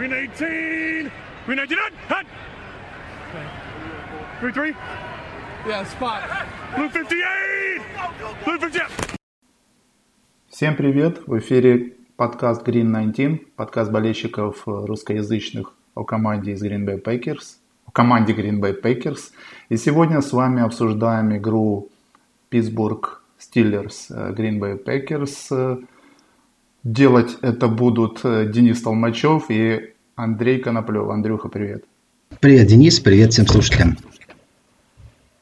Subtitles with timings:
[0.00, 1.12] Green 18.
[1.46, 1.92] Green 19.
[2.08, 2.26] Hot.
[4.40, 4.74] Green 3.
[5.68, 6.22] Yeah, spot.
[6.74, 7.82] Blue 58.
[8.46, 8.88] Blue 58.
[10.48, 11.20] Всем привет!
[11.26, 17.90] В эфире подкаст Green 19, подкаст болельщиков русскоязычных о команде из Green Bay Packers, о
[17.90, 19.32] команде Green Bay Packers.
[19.68, 21.90] И сегодня с вами обсуждаем игру
[22.48, 25.84] Питтсбург Стиллерс Green Bay Packers.
[26.82, 29.92] Делать это будут Денис Толмачев и
[30.22, 31.08] Андрей Коноплев.
[31.08, 31.84] Андрюха, привет.
[32.40, 33.96] Привет, Денис, привет всем слушателям.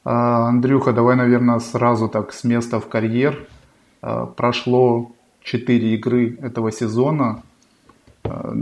[0.05, 3.45] А, Андрюха, давай, наверное, сразу так с места в карьер.
[4.01, 5.11] А, прошло
[5.43, 7.43] 4 игры этого сезона.
[8.23, 8.55] А,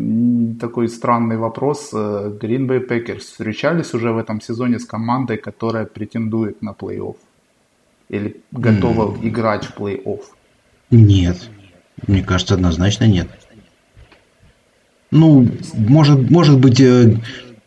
[0.59, 1.93] такой странный вопрос.
[1.93, 7.15] Green Bay Packers встречались уже в этом сезоне с командой, которая претендует на плей-офф?
[8.09, 9.27] Или готова mm.
[9.27, 10.21] играть в плей-офф?
[10.89, 11.49] Нет.
[12.07, 13.27] Мне кажется, однозначно нет.
[15.11, 17.17] Ну, может, может быть, э,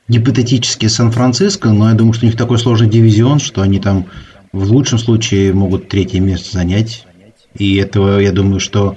[0.08, 4.06] гипотетически Сан-Франциско, но я думаю, что у них такой сложный дивизион, что они там
[4.52, 7.06] в лучшем случае могут третье место занять.
[7.54, 8.96] И этого, я думаю, что,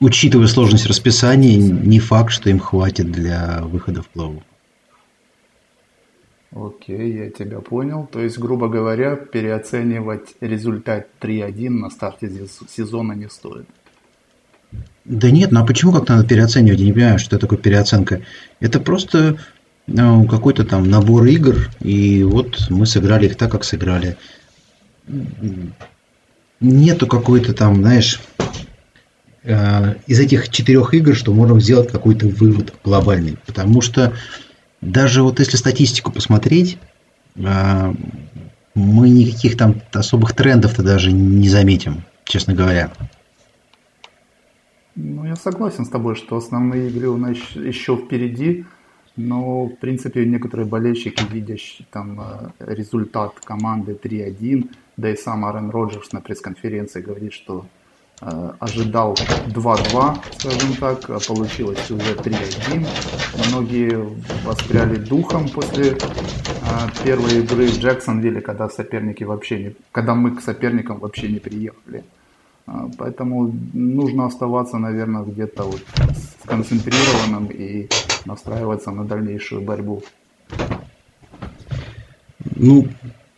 [0.00, 4.42] учитывая сложность расписания, не факт, что им хватит для выхода в плаву.
[6.54, 8.08] Окей, я тебя понял.
[8.10, 12.30] То есть, грубо говоря, переоценивать результат 3-1 на старте
[12.68, 13.66] сезона не стоит.
[15.04, 16.80] Да нет, ну а почему как надо переоценивать?
[16.80, 18.22] Я не понимаю, что такое переоценка.
[18.60, 19.36] Это просто
[19.86, 24.16] ну, какой-то там набор игр, и вот мы сыграли их так, как сыграли.
[26.60, 28.20] Нету какой-то там, знаешь,
[29.42, 33.36] э, из этих четырех игр, что можем сделать какой-то вывод глобальный.
[33.44, 34.14] Потому что
[34.80, 36.78] даже вот если статистику посмотреть,
[37.36, 37.94] э,
[38.74, 42.90] мы никаких там особых трендов-то даже не заметим, честно говоря.
[44.96, 48.64] Ну, я согласен с тобой, что основные игры у нас еще впереди,
[49.16, 51.56] но, в принципе, некоторые болельщики, видя
[51.90, 57.66] там э, результат команды 3-1, да и сам Аарон Роджерс на пресс-конференции говорит, что
[58.20, 59.14] э, ожидал
[59.48, 62.86] 2-2, скажем так, а получилось уже 3-1.
[63.50, 63.98] Многие
[64.44, 65.96] воспряли духом после э,
[67.04, 72.04] первой игры в Джексонвилле, когда соперники вообще не, когда мы к соперникам вообще не приехали.
[72.04, 72.23] А,
[72.98, 75.82] поэтому нужно оставаться, наверное, где-то вот
[76.42, 77.88] сконцентрированным и
[78.24, 80.02] настраиваться на дальнейшую борьбу.
[82.56, 82.88] Ну,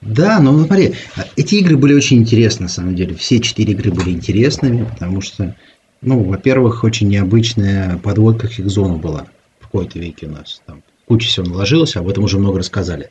[0.00, 0.94] да, но смотри,
[1.36, 3.14] эти игры были очень интересны, на самом деле.
[3.14, 5.56] Все четыре игры были интересными, потому что,
[6.00, 9.26] ну, во-первых, очень необычная подводка к их зону была
[9.58, 10.62] в какой-то веке у нас.
[10.66, 13.10] Там куча всего наложилось, об этом уже много рассказали.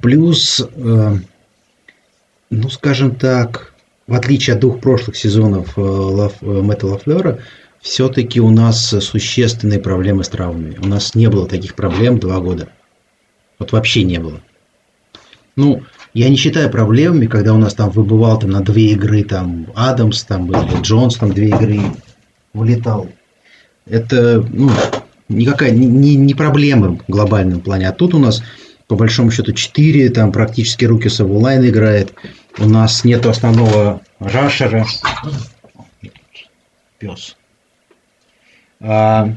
[0.00, 1.16] Плюс, э,
[2.50, 3.71] ну, скажем так,
[4.06, 7.38] в отличие от двух прошлых сезонов э, э, Мэтта Лафлера,
[7.80, 10.78] все-таки у нас существенные проблемы с травмами.
[10.80, 12.68] У нас не было таких проблем два года.
[13.58, 14.40] Вот вообще не было.
[15.56, 15.82] Ну,
[16.14, 20.24] я не считаю проблемами, когда у нас там выбывал там, на две игры там Адамс
[20.24, 21.80] там, или Джонс там две игры
[22.52, 23.08] вылетал.
[23.86, 24.70] Это ну,
[25.28, 27.88] никакая не, не, не проблема в глобальном плане.
[27.88, 28.42] А тут у нас
[28.88, 32.12] по большому счету 4, там практически руки онлайн играет.
[32.58, 34.86] У нас нету основного рашера.
[36.98, 37.36] Пес.
[38.80, 39.34] А,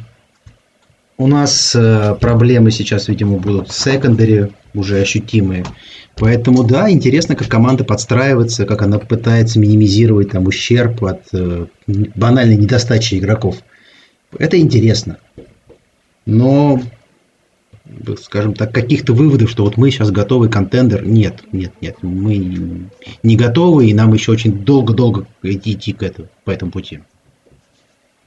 [1.17, 5.65] у нас а, проблемы сейчас, видимо, будут в секондаре уже ощутимые.
[6.17, 12.55] Поэтому, да, интересно, как команда подстраивается, как она пытается минимизировать там ущерб от э, банальной
[12.55, 13.57] недостачи игроков.
[14.37, 15.17] Это интересно.
[16.25, 16.81] Но
[18.19, 21.05] скажем так, каких-то выводов, что вот мы сейчас готовый контендер.
[21.05, 22.89] Нет, нет, нет, мы
[23.23, 27.01] не готовы, и нам еще очень долго-долго идти к этому, по этому пути.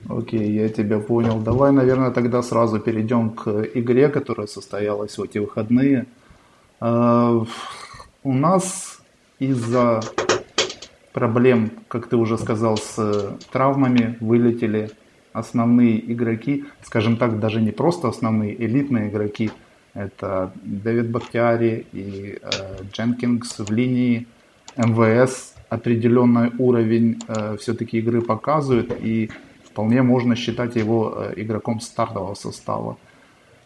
[0.08, 1.40] Окей, я тебя понял.
[1.40, 6.06] Давай, наверное, тогда сразу перейдем к игре, которая состоялась в эти выходные.
[6.80, 7.44] Uh,
[8.22, 9.00] у нас
[9.40, 10.00] из-за
[11.12, 14.90] проблем, как ты уже сказал, с травмами вылетели
[15.32, 19.50] основные игроки, скажем так, даже не просто основные, элитные игроки,
[19.94, 24.26] это Дэвид Бахтиари и э, Дженкинс в линии
[24.76, 29.30] МВС определенный уровень э, все-таки игры показывает, и
[29.64, 32.96] вполне можно считать его э, игроком стартового состава.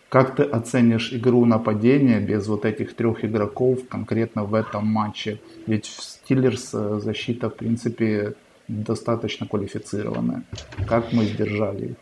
[0.08, 5.40] Как ты оценишь игру нападения без вот этих трех игроков конкретно в этом матче?
[5.66, 8.34] Ведь в Стиллерс э, защита, в принципе,
[8.80, 10.42] достаточно квалифицированная.
[10.86, 11.96] Как мы сдержали их?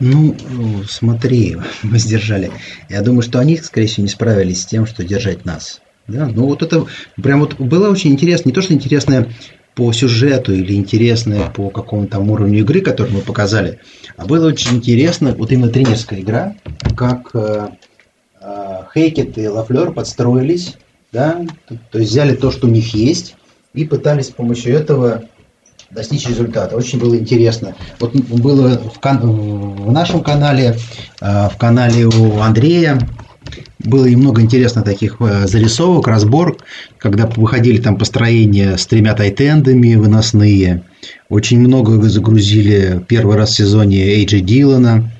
[0.00, 0.34] Ну,
[0.88, 2.50] смотри, мы сдержали.
[2.88, 5.80] Я думаю, что они, скорее всего, не справились с тем, что держать нас.
[6.08, 6.26] Да?
[6.26, 8.48] Ну, вот это прям вот было очень интересно.
[8.48, 9.28] Не то, что интересное,
[9.74, 13.78] по сюжету или интересное по какому-то уровню игры, который мы показали,
[14.16, 16.56] а было очень интересно, вот именно тренерская игра,
[16.94, 17.68] как э,
[18.40, 20.76] э, Хейкет и Лафлер подстроились,
[21.10, 21.46] да,
[21.90, 23.34] то есть взяли то, что у них есть,
[23.72, 25.24] и пытались с помощью этого
[25.94, 26.76] достичь результата.
[26.76, 27.74] Очень было интересно.
[28.00, 30.76] Вот было в, кан- в нашем канале,
[31.20, 32.98] э, в канале у Андрея
[33.80, 36.56] было и много интересно таких э, зарисовок, разбор,
[36.98, 40.84] когда выходили там построения с тремя тайтендами выносные.
[41.28, 45.10] Очень много загрузили первый раз в сезоне Эйджи Дилана,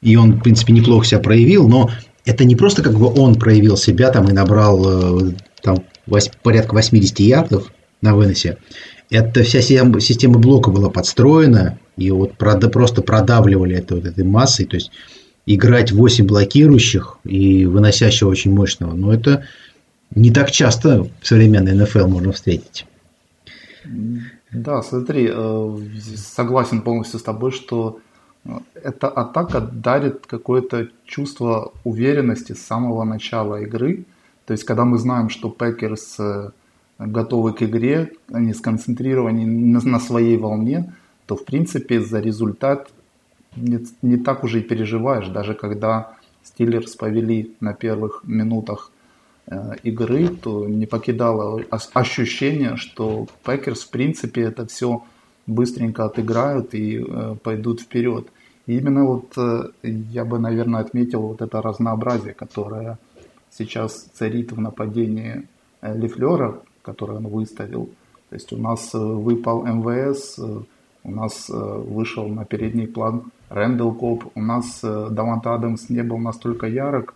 [0.00, 1.90] и он, в принципе, неплохо себя проявил, но
[2.24, 5.32] это не просто как бы он проявил себя там и набрал э,
[5.62, 5.78] там
[6.42, 8.58] порядка 80 ярдов на выносе.
[9.12, 14.76] Это вся система блока была подстроена, и вот просто продавливали это вот этой массой, то
[14.76, 14.90] есть
[15.44, 18.94] играть 8 блокирующих и выносящего очень мощного.
[18.94, 19.44] Но это
[20.14, 22.86] не так часто в современной НФЛ можно встретить.
[24.50, 25.78] Да, смотри, э,
[26.16, 27.98] согласен полностью с тобой, что
[28.46, 28.50] э,
[28.82, 34.06] эта атака дарит какое-то чувство уверенности с самого начала игры.
[34.46, 36.50] То есть, когда мы знаем, что Пэкерс э,
[37.06, 40.92] готовы к игре, они сконцентрированы на своей волне,
[41.26, 42.90] то, в принципе, за результат
[43.56, 48.90] не, не так уже и переживаешь, даже когда Стилерс повели на первых минутах
[49.46, 51.62] э, игры, то не покидало
[51.92, 55.02] ощущение, что Пэкерс в принципе это все
[55.46, 58.28] быстренько отыграют и э, пойдут вперед.
[58.66, 62.98] И именно вот э, я бы, наверное, отметил вот это разнообразие, которое
[63.50, 65.48] сейчас царит в нападении
[65.80, 67.88] э, Лафлера, которое он выставил.
[68.32, 70.60] То есть у нас э, выпал MVS, э,
[71.04, 74.24] у нас э, вышел на передний план Рэндалл Кобб.
[74.34, 77.14] У нас Даванте Адамс не был настолько ярок.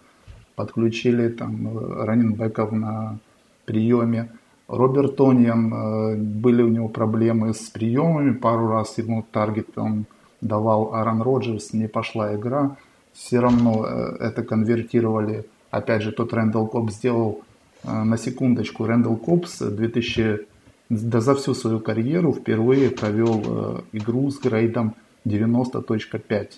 [0.56, 3.18] Подключили там раненбеков на
[3.64, 4.30] приеме.
[4.68, 8.32] Роберт Тониан, были у него проблемы с приемами.
[8.32, 10.04] Пару раз ему таргет он
[10.42, 12.76] давал Аарон Роджерс, не пошла игра.
[13.14, 15.46] Все равно это конвертировали.
[15.70, 17.40] Опять же, тот Рэндалл Коп сделал
[17.86, 18.86] на секундочку.
[18.86, 20.46] Рэндалл Копс 2000,
[20.88, 24.94] да за всю свою карьеру впервые провел игру с грейдом
[25.24, 26.50] 90.5.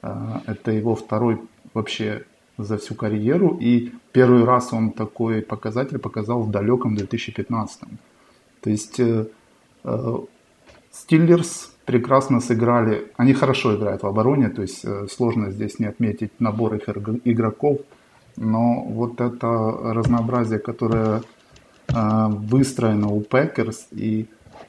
[0.00, 1.40] А, это его второй
[1.74, 2.24] вообще
[2.56, 3.56] за всю карьеру.
[3.60, 7.80] И первый раз он такой показатель показал в далеком 2015.
[8.60, 9.00] То есть
[10.92, 13.12] Стиллерс э, прекрасно сыграли.
[13.16, 17.80] Они хорошо играют в обороне, то есть э, сложно здесь не отметить набор игроков.
[18.40, 21.22] Но вот это разнообразие, которое
[21.88, 24.26] э, выстроено у Пекерс и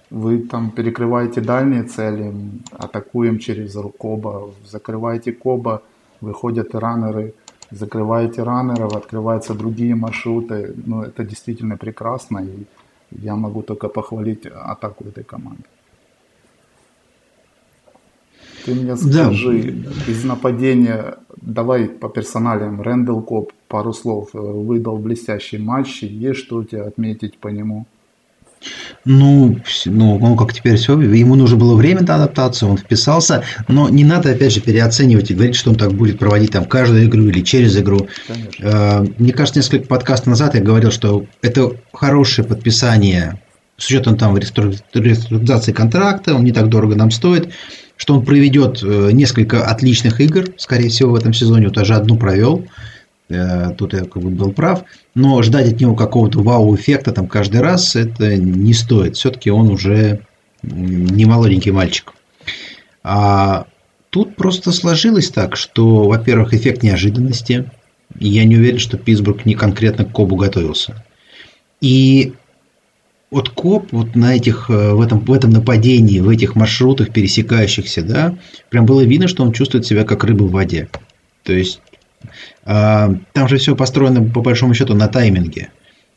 [0.10, 2.33] вы там перекрываете дальние цели,
[2.71, 5.81] атакуем через Коба, закрываете Коба,
[6.21, 7.33] выходят раннеры,
[7.71, 10.74] закрываете раннеров, открываются другие маршруты.
[10.86, 12.65] Ну, это действительно прекрасно, и
[13.12, 15.63] я могу только похвалить атаку этой команды.
[18.66, 20.12] Ты мне скажи, да.
[20.12, 26.64] из нападения, давай по персоналиям, Рэндалл Коп, пару слов, выдал блестящий матч, есть что у
[26.64, 27.86] тебя отметить по нему?
[29.06, 33.88] Ну, ну, он как теперь все, ему нужно было время на адаптацию, он вписался, но
[33.88, 37.24] не надо, опять же, переоценивать и говорить, что он так будет проводить там каждую игру
[37.24, 38.08] или через игру.
[38.28, 38.66] Конечно.
[38.66, 43.40] Э, мне кажется, несколько подкастов назад я говорил, что это хорошее подписание
[43.78, 47.50] с учетом там реструктуризации контракта, он не так дорого нам стоит,
[48.00, 52.18] что он проведет э, несколько отличных игр, скорее всего, в этом сезоне, вот даже одну
[52.18, 52.65] провел,
[53.29, 54.84] Э, тут я как бы был прав.
[55.15, 59.15] Но ждать от него какого-то вау-эффекта там каждый раз это не стоит.
[59.15, 60.22] Все-таки он уже
[60.63, 62.13] не молоденький мальчик.
[63.03, 63.68] А
[64.10, 67.72] тут просто сложилось так, что, во-первых, эффект неожиданности.
[68.20, 71.03] Я не уверен, что Питтсбург не конкретно к Кобу готовился.
[71.79, 72.34] И
[73.31, 78.01] вот Коб вот на этих, э, в, этом, в этом нападении, в этих маршрутах пересекающихся,
[78.01, 78.38] да,
[78.69, 80.89] прям было видно, что он чувствует себя как рыба в воде.
[81.43, 81.81] То есть
[82.65, 85.69] а, там же все построено по большому счету на тайминге.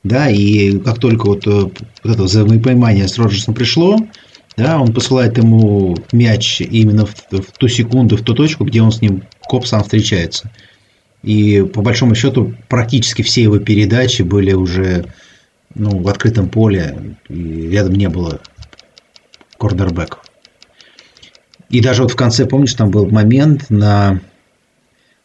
[0.04, 3.98] Да, и как только вот, э, вот это взаимопонимание с Роджерсом пришло,
[4.56, 8.90] да, он посылает ему мяч именно в, в ту секунду, в ту точку, где он
[8.90, 10.50] с ним коп сам встречается.
[11.22, 15.06] И по большому счету практически все его передачи были уже
[15.74, 18.40] ну, в открытом поле, и рядом не было
[19.58, 20.22] корнербеков.
[21.68, 24.20] И даже вот в конце, помнишь, там был момент на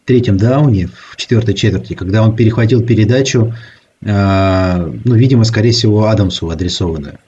[0.06, 3.54] третьем дауне, в четвертой четверти, когда он перехватил передачу,
[4.02, 7.20] э, ну, видимо, скорее всего, Адамсу адресованную.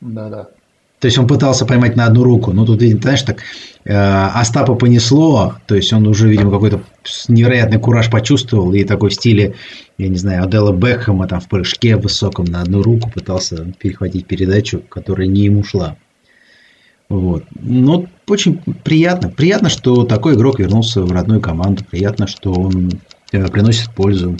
[0.00, 0.48] Да-да.
[1.04, 3.42] То есть он пытался поймать на одну руку, но тут, знаешь, так
[3.84, 6.82] э, Остапа понесло, то есть он уже, видимо, какой-то
[7.28, 9.54] невероятный кураж почувствовал и такой в стиле,
[9.98, 14.80] я не знаю, Адела Бекхэма там в прыжке высоком на одну руку пытался перехватить передачу,
[14.88, 15.98] которая не ему шла.
[17.10, 17.44] Вот.
[17.60, 19.28] Но очень приятно.
[19.28, 21.84] Приятно, что такой игрок вернулся в родную команду.
[21.84, 22.92] Приятно, что он
[23.30, 24.38] э, приносит пользу.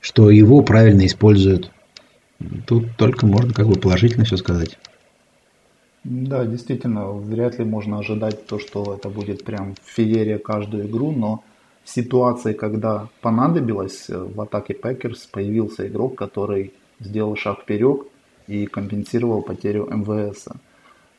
[0.00, 1.72] Что его правильно используют.
[2.68, 4.78] Тут только можно как бы положительно все сказать.
[6.10, 11.44] Да, действительно, вряд ли можно ожидать то, что это будет прям феерия каждую игру, но
[11.84, 18.06] в ситуации, когда понадобилось э, в атаке Пекерс, появился игрок, который сделал шаг вперед
[18.46, 20.46] и компенсировал потерю МВС.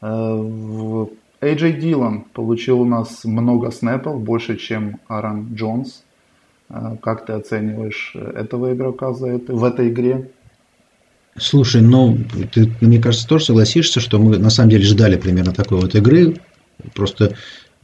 [0.01, 6.03] AJ э, Дилан получил у нас много снэпов, больше, чем Аарон Джонс.
[6.69, 10.31] Э, как ты оцениваешь этого игрока за это, в этой игре?
[11.37, 12.17] Слушай, ну,
[12.51, 16.37] ты, мне кажется, тоже согласишься, что мы на самом деле ждали примерно такой вот игры.
[16.93, 17.35] Просто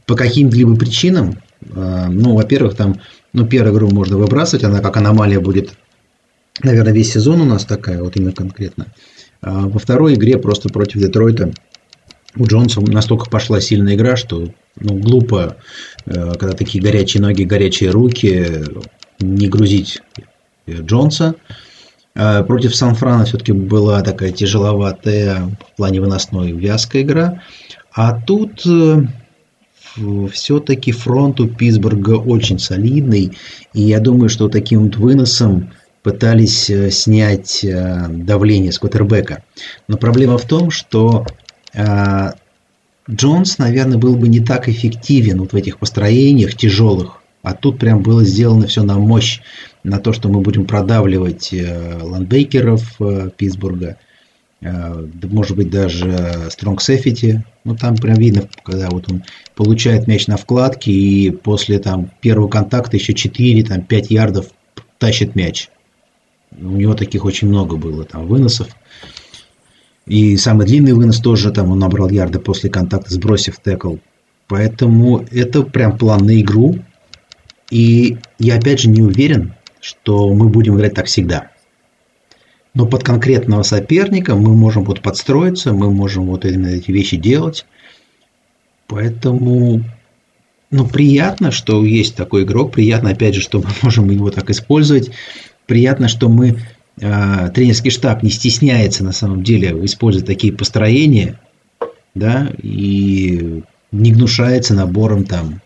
[0.06, 3.00] по каким-либо причинам, э, ну, во-первых, там,
[3.32, 5.74] ну, первую игру можно выбрасывать, она как аномалия будет,
[6.62, 8.86] наверное, весь сезон у нас такая, вот именно конкретно.
[9.42, 11.52] А во второй игре просто против Детройта
[12.36, 14.48] у Джонса настолько пошла сильная игра, что
[14.78, 15.56] ну, глупо,
[16.04, 18.64] э, когда такие горячие ноги, горячие руки,
[19.20, 20.00] не грузить
[20.68, 21.34] Джонса.
[22.46, 27.42] Против Сан-Франа все-таки была такая тяжеловатая в плане выносной вязкая игра.
[27.92, 29.02] А тут э,
[30.32, 33.36] все-таки фронт у Питтсбурга очень солидный.
[33.74, 39.42] И я думаю, что таким вот выносом пытались э, снять давление с квотербека.
[39.88, 41.26] Но проблема в том, что
[43.08, 48.02] Джонс, наверное, был бы не так эффективен вот в этих построениях тяжелых, а тут прям
[48.02, 49.40] было сделано все на мощь,
[49.86, 53.96] на то, что мы будем продавливать э, ландбейкеров э, Питтсбурга,
[54.60, 57.44] э, может быть даже стронг сефити.
[57.62, 59.22] Ну там прям видно, когда вот он
[59.54, 64.46] получает мяч на вкладке и после там первого контакта еще 4, там 5 ярдов
[64.98, 65.68] тащит мяч.
[66.50, 68.68] У него таких очень много было там выносов.
[70.04, 73.96] И самый длинный вынос тоже там он набрал ярды после контакта, сбросив текл.
[74.48, 76.76] Поэтому это прям план на игру.
[77.70, 81.50] И я опять же не уверен, что мы будем играть так всегда.
[82.74, 87.64] Но под конкретного соперника мы можем вот подстроиться, мы можем вот именно эти вещи делать.
[88.86, 89.82] Поэтому
[90.70, 92.72] ну, приятно, что есть такой игрок.
[92.72, 95.10] Приятно, опять же, что мы можем его так использовать.
[95.66, 96.58] Приятно, что мы
[97.02, 101.40] а, тренерский штаб не стесняется на самом деле использовать такие построения,
[102.14, 105.60] да, и не гнушается набором там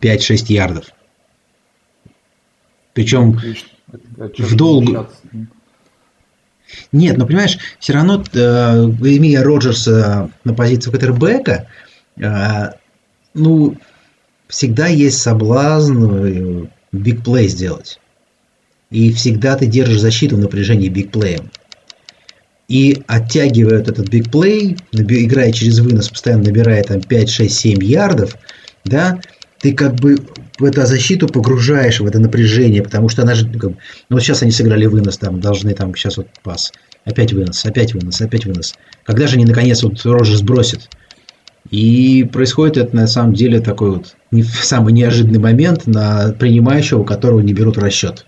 [0.00, 0.86] 5-6 ярдов.
[2.98, 3.40] Причем
[4.16, 5.06] в долгу...
[6.90, 11.68] Нет, но понимаешь, все равно э, имея Роджерса на позицию катербека,
[12.16, 12.72] э,
[13.34, 13.76] ну,
[14.48, 18.00] всегда есть соблазн бигплей э, сделать.
[18.90, 21.52] И всегда ты держишь защиту в напряжении бигплеем.
[22.66, 28.34] И оттягивают этот бигплей, играя через вынос, постоянно набирая там 5, 6, 7 ярдов,
[28.84, 29.20] да,
[29.60, 30.16] ты как бы
[30.58, 33.76] в эту защиту погружаешь в это напряжение, потому что она же, ну
[34.10, 36.72] вот сейчас они сыграли вынос, там должны там сейчас вот пас,
[37.04, 38.74] опять вынос, опять вынос, опять вынос.
[39.04, 40.88] Когда же они наконец вот Рожер сбросит?
[41.70, 47.40] И происходит это на самом деле такой вот не, самый неожиданный момент на принимающего, которого
[47.40, 48.26] не берут расчет.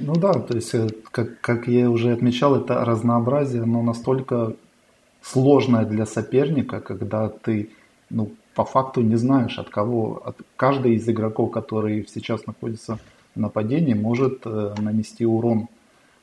[0.00, 4.52] Ну да, то есть, э, как, как я уже отмечал, это разнообразие, но настолько
[5.22, 7.70] сложное для соперника, когда ты
[8.10, 12.98] ну, по факту не знаешь, от кого, от каждый из игроков, который сейчас находится
[13.36, 15.68] в нападении, может э, нанести урон,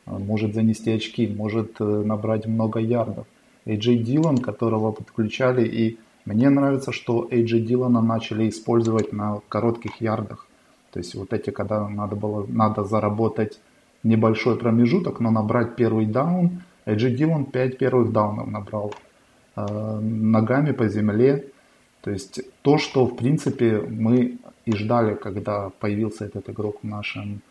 [0.06, 3.26] э, может занести очки, может э, набрать много ярдов.
[3.64, 10.46] Эйджей Дилан, которого подключали, и мне нравится, что Эйджей Дилана начали использовать на коротких ярдах.
[10.92, 13.62] То есть вот эти, когда надо было, надо заработать
[14.04, 16.64] небольшой промежуток, но набрать первый даун.
[16.84, 18.94] Эджи Дилан 5 первых даунов набрал
[19.56, 21.46] э, ногами по земле.
[22.06, 27.42] То есть то, что в принципе мы и ждали, когда появился этот игрок в нашем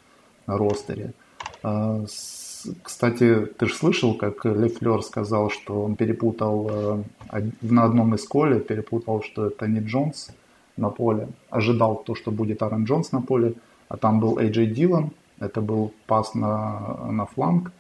[0.46, 1.12] ростере.
[1.60, 8.28] С, кстати, ты же слышал, как Лефлер сказал, что он перепутал э, на одном из
[8.28, 10.30] коле, перепутал, что это не Джонс,
[10.76, 11.26] на поле.
[11.50, 13.54] Ожидал то, что будет Аарон Джонс на поле,
[13.88, 15.10] а там был Эйджей Дилан.
[15.40, 17.72] Это был пас на, на фланг.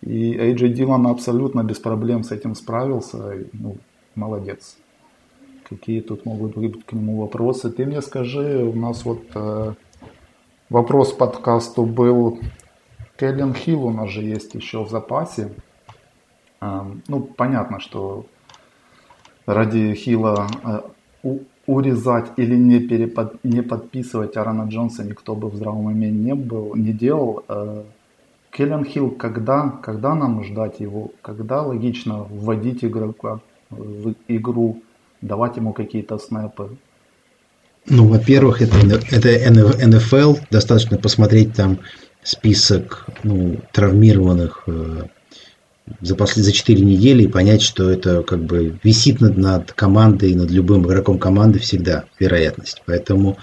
[0.00, 3.44] И Эйджей Дилан абсолютно без проблем с этим справился.
[3.52, 3.76] Ну,
[4.14, 4.77] молодец.
[5.68, 7.70] Какие тут могут быть к нему вопросы?
[7.70, 9.74] Ты мне скажи, у нас вот э,
[10.70, 12.40] вопрос подкасту был.
[13.16, 15.52] Келлен Хилл у нас же есть еще в запасе.
[16.60, 18.26] Ну, понятно, что
[19.46, 25.86] ради Хила э, урезать или не, перепод, не подписывать Аарона Джонса никто бы в здравом
[25.86, 27.44] уме не, был, не делал.
[27.48, 27.84] Э,
[28.50, 31.12] Келлен Хилл, когда, когда нам ждать его?
[31.22, 34.82] Когда логично вводить игрока в игру,
[35.20, 36.76] давать ему какие-то снэпы?
[37.86, 38.76] Ну, во-первых, это,
[39.10, 41.78] это НФЛ, достаточно посмотреть там
[42.22, 45.04] список ну, травмированных э,
[46.00, 50.34] за, после, за 4 недели и понять, что это как бы висит над, над командой,
[50.34, 52.82] над любым игроком команды всегда вероятность.
[52.84, 53.38] Поэтому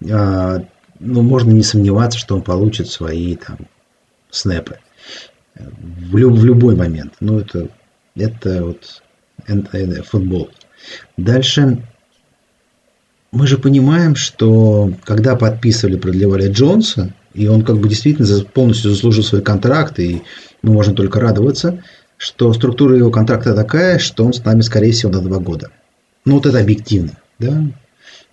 [0.00, 0.60] э,
[1.00, 3.58] ну, можно не сомневаться, что он получит свои там
[4.30, 4.78] снэпы
[5.54, 7.14] в, люб, в любой момент.
[7.20, 7.68] Ну, это,
[8.16, 9.02] это вот
[10.04, 10.50] футбол.
[11.16, 11.82] Дальше
[13.32, 19.22] мы же понимаем, что когда подписывали, продлевали Джонса, и он как бы действительно полностью заслужил
[19.22, 20.22] свой контракт, и
[20.62, 21.82] мы можем только радоваться,
[22.16, 25.70] что структура его контракта такая, что он с нами, скорее всего, на два года.
[26.24, 27.62] Ну, вот это объективно, да?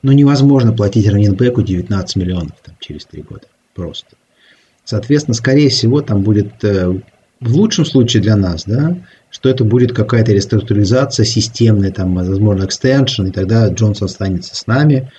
[0.02, 3.48] Но невозможно платить раненбеку 19 миллионов там, через три года.
[3.74, 4.16] Просто.
[4.84, 7.00] Соответственно, скорее всего, там будет э,
[7.40, 8.98] в лучшем случае для нас, да,
[9.30, 15.12] что это будет какая-то реструктуризация системная, там, возможно, экстеншн, и тогда Джонсон останется с нами.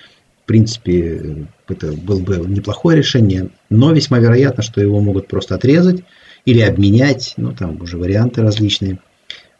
[0.43, 6.03] В принципе, это было бы неплохое решение, но весьма вероятно, что его могут просто отрезать
[6.45, 8.99] или обменять, ну, там уже варианты различные.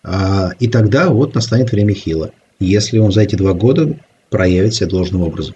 [0.04, 4.90] А, и тогда вот настанет время Хила, если он за эти два года проявит себя
[4.90, 5.56] должным образом.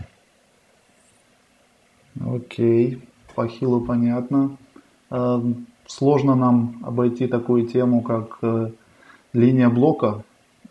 [2.19, 3.01] Окей,
[3.35, 4.57] по Хилу понятно.
[5.09, 8.71] Эм, сложно нам обойти такую тему, как э,
[9.33, 10.23] линия блока.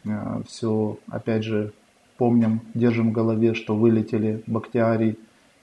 [0.05, 1.73] Э, Все, опять же,
[2.17, 5.19] помним, держим в голове, что вылетели Бактиари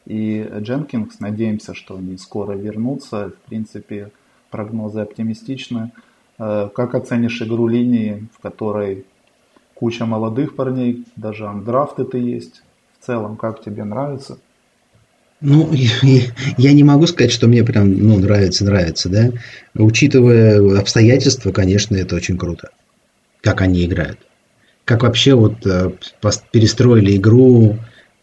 [0.06, 1.20] и Дженкинс.
[1.20, 3.30] Надеемся, что они скоро вернутся.
[3.30, 4.12] В принципе,
[4.52, 5.92] прогнозы оптимистичны.
[6.38, 9.06] Э, как оценишь игру линии, в которой
[9.76, 12.64] куча молодых парней, даже андрафты ты есть?
[13.00, 14.38] В целом, как тебе нравится?
[15.42, 15.70] Ну,
[16.58, 19.32] я не могу сказать, что мне прям ну, нравится, нравится, да.
[19.76, 22.72] Учитывая обстоятельства, конечно, это очень круто,
[23.42, 24.20] как они играют.
[24.86, 25.92] Как вообще вот э,
[26.52, 27.78] перестроили игру,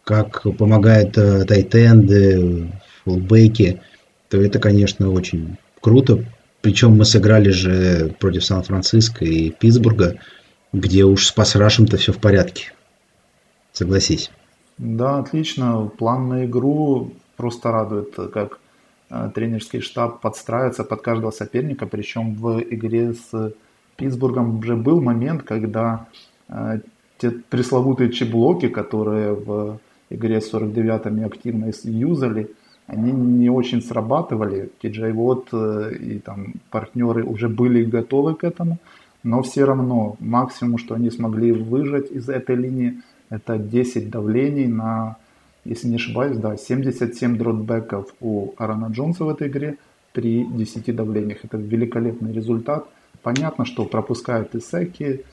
[0.04, 2.70] как помогают э, тайтенды,
[3.04, 3.80] фулбеки,
[4.28, 6.24] то это, конечно, очень круто.
[6.60, 10.18] Причем мы сыграли же против Сан-Франциско и Питтсбурга,
[10.72, 12.72] где уж с пасрашем-то все в порядке.
[13.72, 14.30] Согласись.
[14.78, 15.90] Да, отлично.
[15.98, 18.58] План на игру просто радует, как
[19.10, 21.86] э, тренерский штаб подстраивается под каждого соперника.
[21.86, 23.54] Причем в игре с
[23.96, 26.06] Питтсбургом уже был момент, когда
[26.48, 26.80] э,
[27.18, 29.78] те пресловутые чеблоки, которые в
[30.10, 32.50] игре с 49-ми активно юзали,
[32.86, 34.70] они не очень срабатывали.
[34.80, 38.78] Киджей Вот э, и там партнеры уже были готовы к этому,
[39.22, 45.16] но все равно максимум, что они смогли выжать из этой линии– это 10 давлений на,
[45.64, 49.78] если не ошибаюсь, да, 77 дротбеков у Арана Джонса в этой игре
[50.12, 51.44] при 10 давлениях.
[51.44, 52.86] Это великолепный результат.
[53.22, 55.24] Понятно, что пропускают и секи,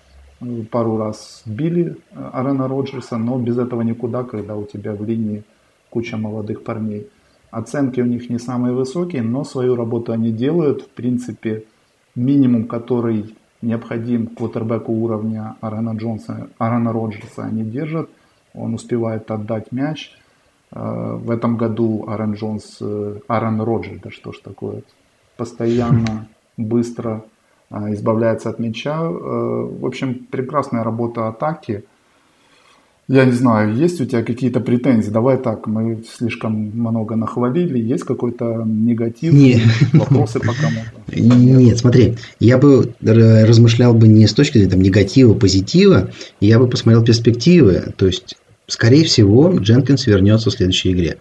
[0.72, 5.44] пару раз били э, Арена Роджерса, но без этого никуда, когда у тебя в линии
[5.90, 7.08] куча молодых парней.
[7.52, 10.82] Оценки у них не самые высокие, но свою работу они делают.
[10.82, 11.66] В принципе,
[12.16, 18.10] минимум, который необходим квотербеку уровня Арена Джонса, Арена Роджерса они держат.
[18.54, 20.12] Он успевает отдать мяч.
[20.72, 24.82] Э, в этом году Арен Джонс, э, Арен Роджер, да что ж такое,
[25.38, 27.33] постоянно, быстро э,
[27.90, 29.02] избавляется от мяча.
[29.02, 31.84] В общем, прекрасная работа атаки.
[33.10, 35.10] Я не знаю, есть у тебя какие-то претензии?
[35.10, 37.78] Давай так, мы слишком много нахвалили.
[37.78, 39.34] Есть какой-то негатив?
[39.34, 39.62] Нет.
[39.92, 41.20] Вопросы по кому-то?
[41.20, 46.70] Нет, смотри, я бы размышлял бы не с точки зрения там, негатива, позитива, я бы
[46.70, 47.94] посмотрел перспективы.
[47.98, 51.18] То есть, скорее всего, Дженкинс вернется в следующей игре.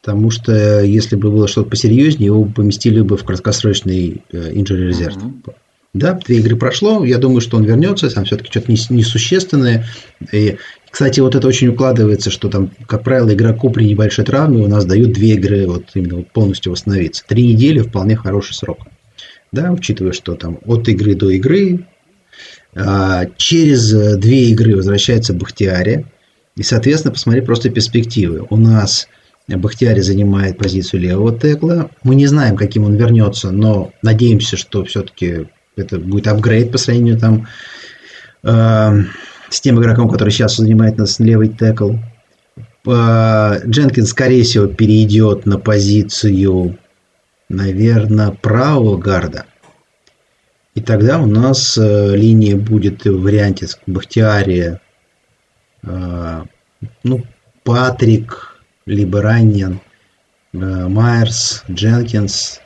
[0.00, 5.16] Потому что если бы было что-то посерьезнее, его поместили бы в краткосрочный э, injury reserve.
[5.16, 5.54] Mm-hmm.
[5.94, 9.86] Да, две игры прошло, я думаю, что он вернется, там все-таки что-то несущественное.
[10.32, 10.58] И,
[10.90, 14.84] кстати, вот это очень укладывается, что там, как правило, игроку при небольшой травме у нас
[14.84, 17.24] дают две игры вот именно вот полностью восстановиться.
[17.26, 18.80] Три недели вполне хороший срок.
[19.50, 21.86] Да, учитывая, что там от игры до игры,
[22.74, 26.04] а, через две игры возвращается Бахтиари.
[26.56, 28.46] И, соответственно, посмотри просто перспективы.
[28.50, 29.08] У нас
[29.48, 31.88] Бахтиари занимает позицию левого текла.
[32.02, 35.46] Мы не знаем, каким он вернется, но надеемся, что все-таки
[35.78, 37.46] это будет апгрейд по сравнению там
[38.42, 39.02] э,
[39.50, 41.94] с тем игроком, который сейчас занимает нас левый текл.
[42.86, 46.78] Э, Дженкин, скорее всего, перейдет на позицию,
[47.48, 49.46] наверное, правого гарда.
[50.74, 54.80] И тогда у нас э, линия будет в варианте с Бахтиария,
[55.82, 56.42] э,
[57.02, 57.24] ну,
[57.64, 59.80] Патрик, либо Раннин,
[60.52, 62.60] э, Майерс, Дженкинс.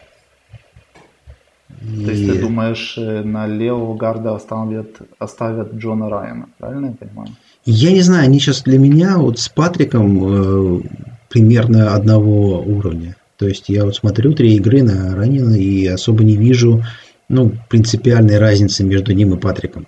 [2.13, 7.29] То есть ты думаешь, э, на левого гарда оставят, оставят Джона Райана, правильно я понимаю?
[7.65, 10.83] Я не знаю, они сейчас для меня вот с Патриком э,
[11.31, 13.17] примерно одного уровня.
[13.39, 16.85] То есть я вот смотрю три игры на Ранина и особо не вижу
[17.29, 19.87] ну, принципиальной разницы между ним и Патриком.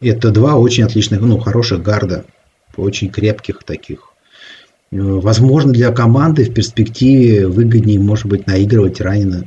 [0.00, 2.24] Это два очень отличных, ну, хороших гарда,
[2.76, 4.12] очень крепких таких.
[4.90, 9.46] Э, возможно, для команды в перспективе выгоднее, может быть, наигрывать Ранина.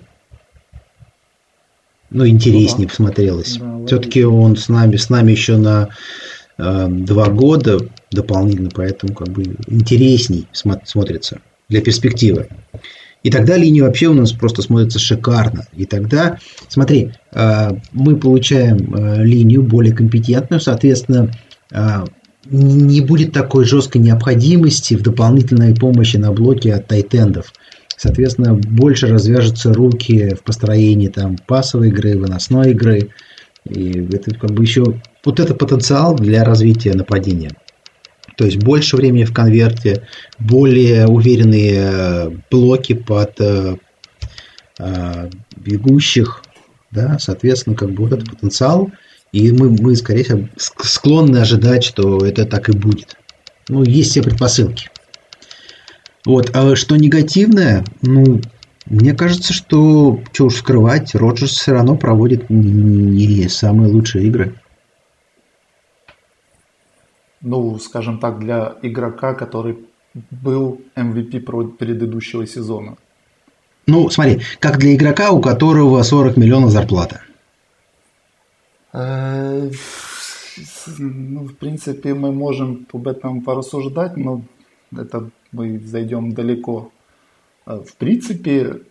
[2.12, 2.90] Ну, интереснее ну, да.
[2.90, 3.58] посмотрелось.
[3.58, 5.90] Да, Все-таки он с нами, с нами еще на
[6.58, 7.80] э, два года
[8.12, 12.48] дополнительно, поэтому как бы интересней смотрится для перспективы.
[13.22, 15.66] И тогда линия вообще у нас просто смотрится шикарно.
[15.76, 21.32] И тогда, смотри, э, мы получаем э, линию более компетентную, соответственно,
[21.72, 22.06] э,
[22.50, 27.54] не будет такой жесткой необходимости в дополнительной помощи на блоке от тайтендов.
[28.00, 33.10] Соответственно, больше развяжутся руки в построении там пасовой игры, выносной игры.
[33.70, 37.52] И это как бы еще вот это потенциал для развития нападения.
[38.38, 40.08] То есть больше времени в конверте,
[40.40, 43.76] более уверенные э, блоки под э,
[44.80, 46.42] э, бегущих,
[46.92, 48.90] да, соответственно, как бы вот этот потенциал,
[49.34, 53.18] и мы, мы, скорее всего, склонны ожидать, что это так и будет.
[53.68, 54.90] Ну, есть все предпосылки.
[56.26, 58.42] Вот, а что негативное, ну,
[58.86, 64.56] мне кажется, что, что уж скрывать, Роджерс все равно проводит не самые лучшие игры
[67.42, 69.80] ну, скажем так, для игрока, который
[70.32, 71.40] был MVP
[71.78, 72.98] предыдущего сезона.
[73.88, 77.22] Ну, смотри, как для игрока, у которого 40 миллионов зарплата.
[78.94, 79.70] Э,
[80.98, 84.42] ну, в принципе, мы можем об этом порассуждать, но
[84.96, 86.92] это мы зайдем далеко.
[87.66, 88.82] Э, в принципе,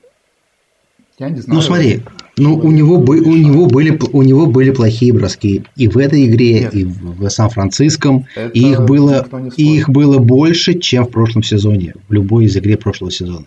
[1.19, 1.57] я не знаю.
[1.57, 2.03] Ну смотри,
[2.37, 6.61] ну у него, у него были у него были плохие броски и в этой игре,
[6.61, 6.75] Нет.
[6.75, 12.13] и в Сан-Франциском, и их было и их было больше, чем в прошлом сезоне, в
[12.13, 13.47] любой из игре прошлого сезона.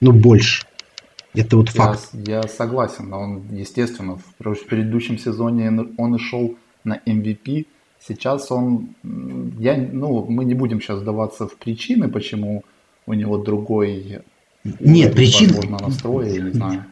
[0.00, 0.66] Ну больше.
[1.32, 2.08] Это вот факт.
[2.12, 7.66] Я, я согласен, но он, естественно, в предыдущем сезоне он и шел на MVP.
[8.06, 8.94] Сейчас он,
[9.58, 12.64] я, ну, мы не будем сейчас сдаваться в причины, почему
[13.06, 14.22] у него другой
[14.78, 15.50] нет, причин...
[15.68, 16.84] настроя, не знаю.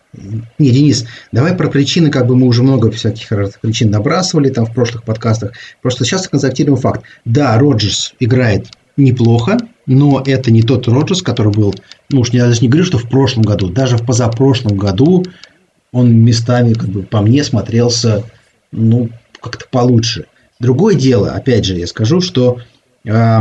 [0.58, 4.64] Не, Денис, давай про причины, как бы мы уже много всяких разных причин набрасывали там
[4.64, 5.52] в прошлых подкастах.
[5.82, 7.04] Просто сейчас констатируем факт.
[7.26, 11.74] Да, Роджерс играет неплохо, но это не тот Роджерс, который был,
[12.10, 15.24] ну уж я даже не говорю, что в прошлом году, даже в позапрошлом году
[15.92, 18.24] он местами, как бы, по мне смотрелся,
[18.72, 20.26] ну, как-то получше.
[20.60, 22.60] Другое дело, опять же, я скажу, что
[23.04, 23.38] э,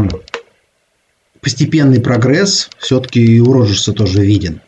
[1.42, 4.62] постепенный прогресс все-таки и у Роджерса тоже виден.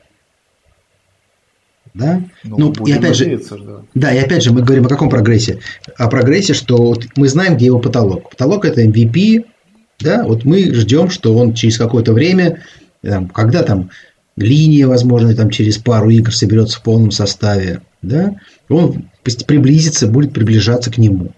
[1.93, 2.21] Да?
[2.43, 3.81] Ну, ну и опять же, да.
[3.93, 5.59] да, и опять же мы говорим о каком прогрессе?
[5.97, 8.29] О прогрессе, что вот мы знаем, где его потолок.
[8.29, 9.45] Потолок это MVP,
[9.99, 12.63] да, вот мы ждем, что он через какое-то время,
[13.01, 13.89] там, когда там
[14.38, 18.35] линия, возможно, там через пару игр соберется в полном составе, да,
[18.69, 19.09] он
[19.45, 21.33] приблизится, будет приближаться к нему.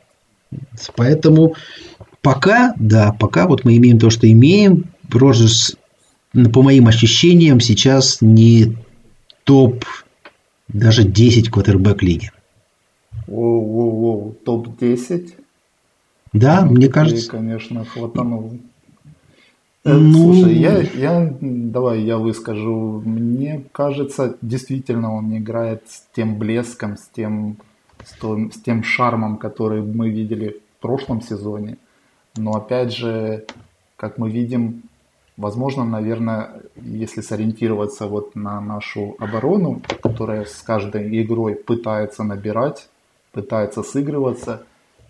[0.96, 1.56] Поэтому
[2.22, 5.76] пока, да, пока вот мы имеем то, что имеем, Роджерс,
[6.54, 8.78] по моим ощущениям, сейчас не
[9.44, 9.84] топ
[10.68, 12.32] даже 10 квотербек лиги.
[13.28, 15.34] Воу-воу-воу, топ-10?
[16.34, 17.30] Да, ну, мне кажется.
[17.30, 18.60] Конечно, хватанул.
[19.84, 20.34] Э, ну...
[20.34, 23.02] Слушай, я, я, давай я выскажу.
[23.04, 27.58] Мне кажется, действительно он играет с тем блеском, с тем,
[28.06, 31.78] с, том, с тем шармом, который мы видели в прошлом сезоне.
[32.36, 33.46] Но опять же,
[33.98, 34.84] как мы видим,
[35.42, 42.90] Возможно, наверное, если сориентироваться вот на нашу оборону, которая с каждой игрой пытается набирать,
[43.32, 44.68] пытается сыгрываться,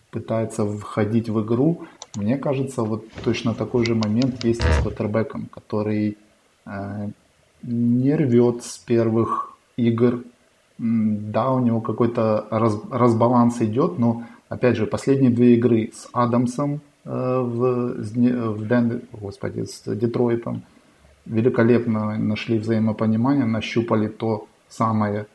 [0.09, 5.47] пытается входить в игру, мне кажется, вот точно такой же момент есть и с квотербеком,
[5.51, 6.17] который
[6.65, 7.09] э,
[7.63, 10.23] не рвет с первых игр.
[10.77, 16.81] Да, у него какой-то раз, разбаланс идет, но опять же, последние две игры с Адамсом
[17.03, 20.61] Э, в, в Ден, господи, с Детройтом.
[21.25, 25.25] Великолепно нашли взаимопонимание, нащупали то самое,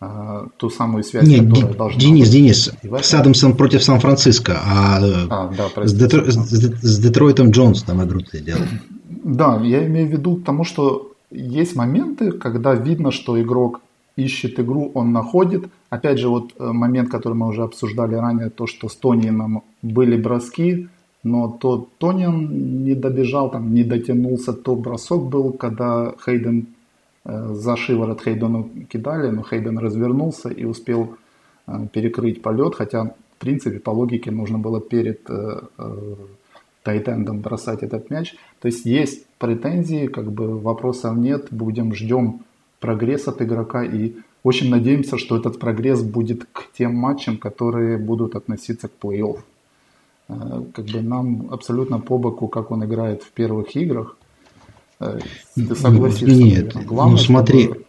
[0.00, 2.32] э, ту самую связь, Нет, которая Д- должна Денис, быть.
[2.32, 4.98] Денис, с Адамсом против Сан-Франциско, а,
[5.30, 6.24] а да, с, Детро...
[6.30, 8.62] с Детройтом Джонс там игру ты делал.
[9.08, 13.80] Да, я имею в виду к тому, что есть моменты, когда видно, что игрок
[14.16, 15.64] ищет игру, он находит.
[15.90, 20.20] Опять же, вот э, момент, который мы уже обсуждали ранее, то, что с Тонином были
[20.20, 20.88] броски,
[21.22, 26.66] но то Тониан не добежал, там, не дотянулся, то бросок был, когда Хейден
[27.24, 31.16] э, за шиворот Хейдену кидали, но Хейден развернулся и успел
[31.66, 36.14] э, перекрыть полет, хотя, в принципе, по логике нужно было перед э, э,
[36.82, 38.34] тайтендом бросать этот мяч.
[38.60, 42.42] То есть есть претензии, как бы вопросов нет, будем, ждем
[42.84, 48.34] прогресс от игрока и очень надеемся, что этот прогресс будет к тем матчам, которые будут
[48.34, 49.38] относиться к плей-офф.
[50.28, 54.18] Э, как бы нам абсолютно по боку, как он играет в первых играх.
[55.00, 55.18] Э,
[55.54, 56.26] ты согласишься?
[56.26, 57.84] Нет, Главное, ну смотри, чтобы...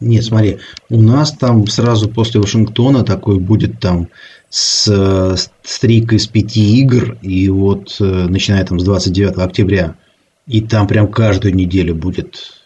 [0.00, 0.58] нет, смотри,
[0.90, 4.08] у нас там сразу после Вашингтона такой будет там
[4.50, 9.94] с стрик из пяти игр, и вот э, начиная там с 29 октября,
[10.48, 12.63] и там прям каждую неделю будет,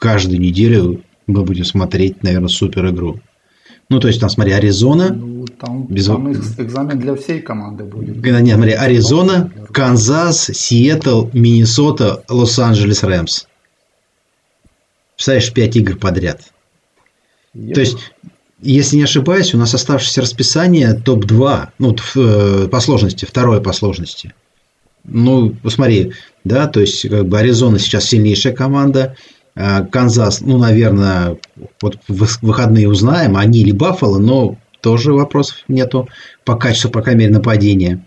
[0.00, 3.20] каждую неделю мы будем смотреть, наверное, супер игру.
[3.88, 5.12] Ну, то есть, там, смотри, Аризона.
[5.12, 6.06] Ну, там, без...
[6.06, 8.24] там экзамен для всей команды будет.
[8.24, 13.46] Нет, смотри, Аризона, Канзас, Сиэтл, Миннесота, Лос-Анджелес, Рэмс.
[15.16, 16.52] Представляешь, пять игр подряд.
[17.52, 17.74] Я...
[17.74, 17.98] То есть,
[18.62, 24.32] если не ошибаюсь, у нас оставшееся расписание топ-2, ну, э, по сложности, второе по сложности.
[25.04, 26.12] Ну, посмотри,
[26.44, 29.16] да, то есть, как бы Аризона сейчас сильнейшая команда,
[29.54, 31.38] Канзас, ну, наверное,
[31.82, 36.08] вот в выходные узнаем, они или Баффало, но тоже вопросов нету
[36.44, 38.04] по качеству, по крайней мере, нападения.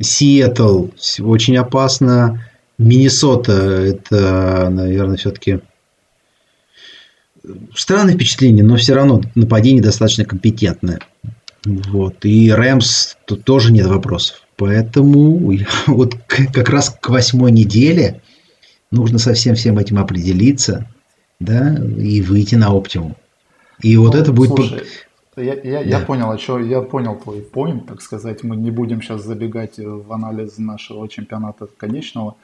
[0.00, 0.86] Сиэтл
[1.20, 2.46] очень опасно.
[2.76, 5.60] Миннесота, это, наверное, все-таки
[7.74, 11.00] странное впечатление, но все равно нападение достаточно компетентное.
[11.64, 12.24] Вот.
[12.24, 14.42] И Рэмс тут тоже нет вопросов.
[14.56, 18.20] Поэтому вот как раз к восьмой неделе
[18.94, 20.88] нужно со всем всем этим определиться,
[21.40, 23.16] да, и выйти на оптимум.
[23.82, 24.50] И вот ну, это будет...
[24.50, 24.84] Слушай,
[25.36, 25.98] я, я, да.
[25.98, 28.44] я понял, а что я понял твой поинт, так сказать.
[28.44, 32.36] Мы не будем сейчас забегать в анализ нашего чемпионата конечного.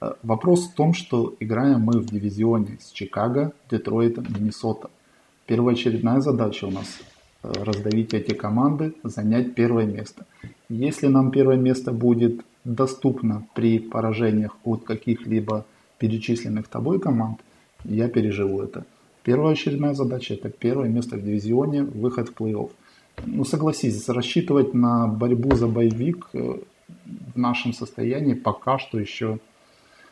[0.00, 4.90] Э, вопрос в том, что играем мы в дивизионе с Чикаго, Детройтом, Миннесота.
[5.46, 6.86] Первоочередная задача у нас
[7.42, 10.24] э, раздавить эти команды, занять первое место.
[10.68, 15.64] Если нам первое место будет доступно при поражениях от каких-либо
[15.98, 17.40] перечисленных тобой команд,
[17.84, 18.84] я переживу это.
[19.22, 22.70] Первая очередная задача– это первое место в дивизионе, выход в плей-офф.
[23.24, 26.58] Ну, согласись, рассчитывать на борьбу за боевик э,
[27.34, 29.38] в нашем состоянии пока что еще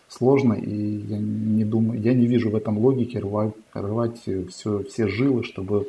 [0.08, 5.08] сложно, и я не думаю, я не вижу в этом логики рвать, рвать все, все
[5.08, 5.88] жилы, чтобы...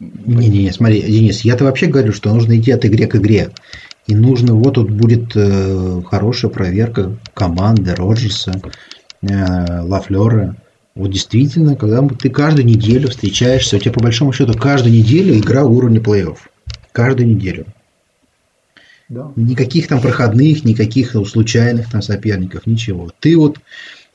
[0.00, 3.50] Не-не-не, смотри, Денис, я-то вообще говорю, что нужно идти от игре к игре.
[4.06, 8.60] И нужно, вот тут будет э, хорошая проверка команды Роджерса,
[9.22, 10.56] Лафлера.
[10.94, 15.64] Вот действительно, когда ты каждую неделю встречаешься, у тебя по большому счету каждую неделю игра
[15.64, 16.36] уровня плей-офф.
[16.92, 17.66] Каждую неделю.
[19.08, 19.32] Да.
[19.36, 23.10] Никаких там проходных, никаких ну, случайных там соперников, ничего.
[23.20, 23.58] Ты вот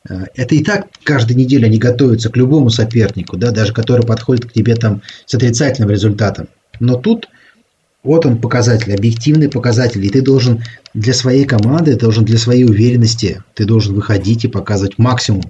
[0.08, 4.46] э, это и так каждую неделю они готовятся к любому сопернику, да, даже который подходит
[4.46, 6.48] к тебе там с отрицательным результатом.
[6.80, 7.28] Но тут
[8.04, 10.64] вот он показатель, объективный показатель, и ты должен
[10.94, 15.44] для своей команды, должен для своей уверенности, ты должен выходить и показывать максимум.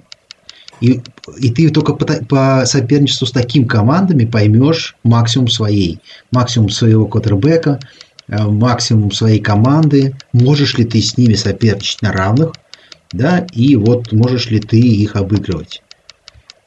[0.80, 1.00] И,
[1.38, 7.80] и ты только по, по соперничеству с такими командами поймешь максимум своей, максимум своего квотербека,
[8.28, 12.52] э, максимум своей команды, можешь ли ты с ними соперничать на равных,
[13.12, 15.82] да, и вот можешь ли ты их обыгрывать.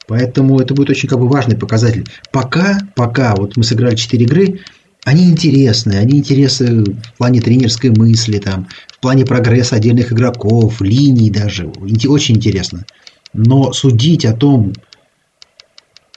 [0.06, 2.08] Поэтому это будет очень как бы важный показатель.
[2.32, 4.60] Пока, пока вот мы сыграли 4 игры,
[5.08, 11.30] они интересны, они интересны в плане тренерской мысли, там, в плане прогресса отдельных игроков, линий
[11.30, 11.66] даже.
[11.66, 12.84] Очень интересно.
[13.32, 14.74] Но судить о том,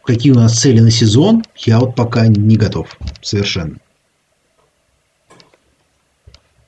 [0.04, 3.78] какие у нас цели на сезон, я вот пока не готов совершенно.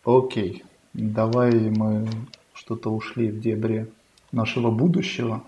[0.06, 2.08] Окей, давай мы
[2.54, 3.88] что-то ушли в дебри
[4.32, 5.44] нашего будущего.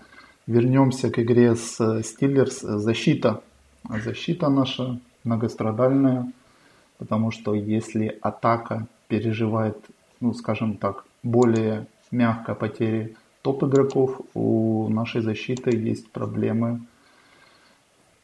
[0.46, 2.60] Вернемся к игре с Стиллерс.
[2.60, 3.40] Защита.
[4.04, 6.32] Защита наша многострадальная,
[6.98, 9.78] потому что если атака переживает,
[10.20, 16.80] ну скажем так, более мягко потери топ-игроков, у нашей защиты есть проблемы,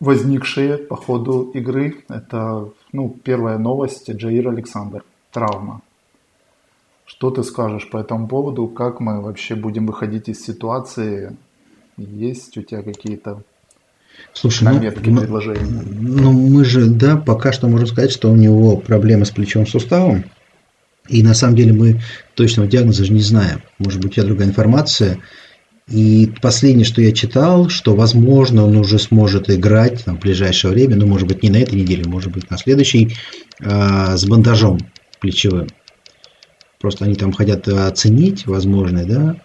[0.00, 2.04] возникшие по ходу игры.
[2.08, 5.80] Это ну, первая новость, Джаир Александр, травма.
[7.04, 8.66] Что ты скажешь по этому поводу?
[8.66, 11.36] Как мы вообще будем выходить из ситуации?
[11.96, 13.42] Есть у тебя какие-то
[14.34, 14.70] Слушай, ну,
[15.12, 15.26] ну?
[16.00, 20.24] Ну, мы же, да, пока что можем сказать, что у него проблемы с плечевым суставом.
[21.08, 22.00] И на самом деле мы
[22.34, 23.62] точного диагноза же не знаем.
[23.78, 25.18] Может быть, у тебя другая информация.
[25.88, 30.96] И последнее, что я читал, что, возможно, он уже сможет играть там, в ближайшее время,
[30.96, 33.16] ну, может быть, не на этой неделе, может быть, на следующей,
[33.60, 34.78] э, с бандажом
[35.20, 35.66] плечевым.
[36.80, 39.36] Просто они там хотят оценить, возможно, да.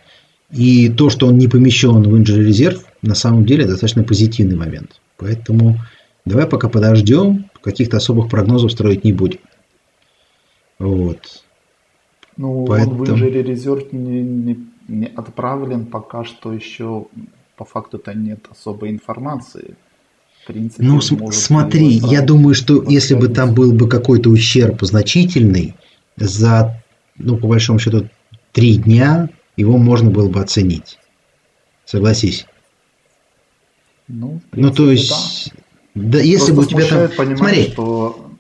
[0.51, 4.99] И то, что он не помещен в injury резерв, на самом деле достаточно позитивный момент.
[5.17, 5.77] Поэтому
[6.25, 9.39] давай пока подождем, каких-то особых прогнозов строить не будем.
[10.79, 11.43] Вот.
[12.38, 12.99] Ну, Поэтому...
[12.99, 17.07] он в injury резерв не, не, не отправлен, пока что еще
[17.55, 19.75] по факту-то нет особой информации.
[20.43, 25.75] В принципе, ну, смотри, я думаю, что если бы там был бы какой-то ущерб значительный,
[26.15, 26.81] за,
[27.17, 28.07] ну, по большому счету,
[28.53, 30.99] три дня его можно было бы оценить.
[31.86, 32.45] Согласись.
[34.08, 35.52] Ну, принципе, ну то есть,
[35.93, 38.32] да, да если бы у тебя там, смотри, что,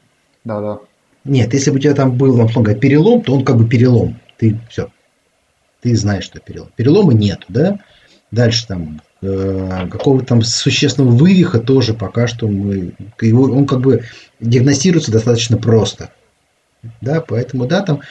[0.43, 0.79] да, да.
[1.25, 4.17] Нет, если бы у тебя там был, условно говоря, перелом, то он как бы перелом.
[4.37, 4.89] Ты все,
[5.81, 6.69] ты знаешь, что перелом.
[6.75, 7.79] Перелома нет, да?
[8.31, 14.03] Дальше там э, какого-то там существенного вывиха тоже пока что мы, его, он как бы
[14.39, 16.11] диагностируется достаточно просто,
[17.01, 18.01] да, поэтому да, там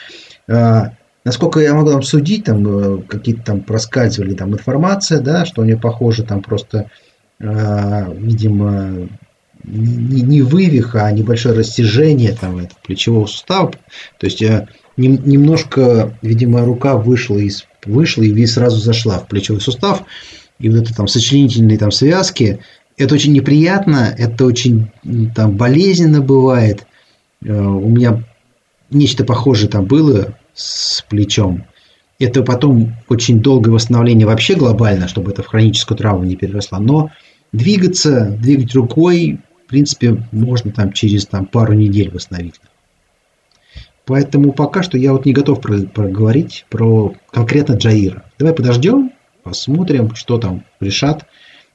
[0.47, 0.89] э,
[1.27, 5.65] Насколько я могу там судить, там э, какие-то там проскальзывали там информация, да, что у
[5.65, 7.06] нее похоже там просто, э,
[7.39, 9.09] видимо,
[9.63, 13.71] не, не вывих, а небольшое растяжение там этого плечевого сустава.
[14.17, 19.61] То есть э, нем, немножко, видимо, рука вышла из вышла и сразу зашла в плечевой
[19.61, 20.03] сустав.
[20.59, 22.59] И вот это там сочленительные там связки,
[22.97, 24.91] это очень неприятно, это очень
[25.35, 26.85] там болезненно бывает.
[27.41, 27.45] У
[27.89, 28.23] меня
[28.89, 31.65] нечто похожее там было с плечом.
[32.19, 36.79] Это потом очень долгое восстановление вообще глобально, чтобы это в хроническую травму не переросло.
[36.79, 37.11] Но
[37.51, 42.59] двигаться, двигать рукой, в принципе, можно там через там, пару недель восстановить.
[44.05, 48.23] Поэтому пока что я вот не готов проговорить про конкретно Джаира.
[48.39, 49.11] Давай подождем,
[49.43, 51.25] посмотрим, что там решат.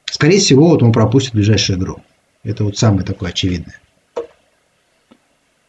[0.06, 1.98] Скорее всего, вот он пропустит ближайшую игру.
[2.42, 3.78] Это вот самое такое очевидное.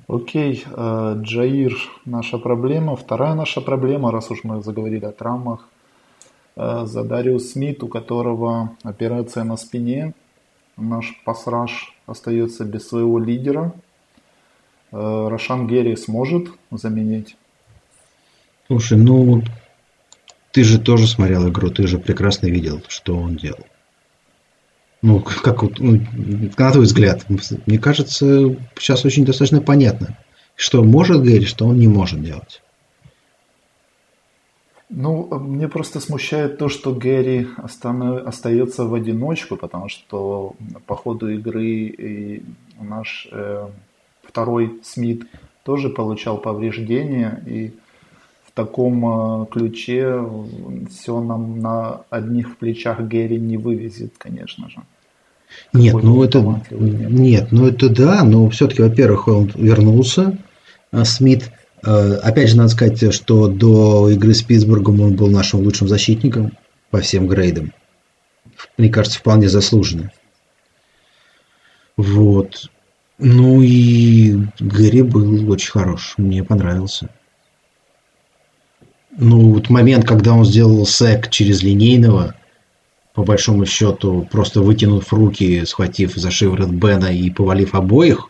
[0.08, 2.96] Окей, э, Джаир наша проблема.
[2.96, 5.68] Вторая наша проблема, раз уж мы заговорили о травмах,
[6.56, 10.14] за Дариус Смит, у которого операция на спине.
[10.78, 13.74] Наш пасраж остается без своего лидера.
[14.92, 17.36] Э, Рошан Герри сможет заменить?
[18.68, 19.44] Слушай, ну
[20.52, 23.66] ты же тоже смотрел игру, ты же прекрасно видел, что он делал.
[25.02, 26.00] Ну, как вот, ну,
[26.58, 27.26] на твой взгляд,
[27.66, 30.18] мне кажется, сейчас очень достаточно понятно,
[30.56, 32.62] что может Гэри, что он не может делать.
[34.96, 42.44] Ну, мне просто смущает то, что Гэри остается в одиночку, потому что по ходу игры
[42.80, 43.68] наш э,
[44.22, 45.24] второй Смит
[45.64, 47.72] тоже получал повреждения, и
[48.46, 50.24] в таком э, ключе
[50.92, 54.78] все нам на одних плечах Гэри не вывезет, конечно же.
[55.74, 57.10] Нет, ну это нет.
[57.10, 60.38] нет, ну это да, но все-таки, во-первых, он вернулся,
[60.92, 61.52] а Смит.
[61.86, 66.58] Э, опять же, надо сказать, что до игры с Питтсбургом он был нашим лучшим защитником
[66.90, 67.74] по всем грейдам.
[68.78, 70.12] Мне кажется, вполне заслуженно.
[71.98, 72.70] Вот.
[73.18, 76.16] Ну и Гэри был очень хорош.
[76.18, 77.10] Мне понравился.
[79.16, 82.34] Ну, вот момент, когда он сделал сек через линейного,
[83.14, 88.30] по большому счету, просто вытянув руки, схватив за шиворот Бена и повалив обоих,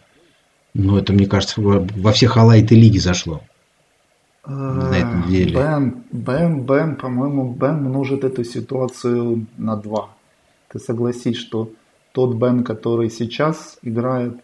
[0.73, 3.41] ну, это, мне кажется, во всех Алайты лиги зашло.
[4.45, 5.53] На этом деле.
[5.53, 10.09] Бен, Бен, Бен, по-моему, Бен множит эту ситуацию на два.
[10.69, 11.71] Ты согласись, что
[12.11, 14.37] тот Бен, который сейчас играет,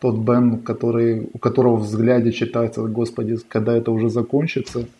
[0.00, 4.86] тот Бен, который, у которого в взгляде читается, господи, когда это уже закончится–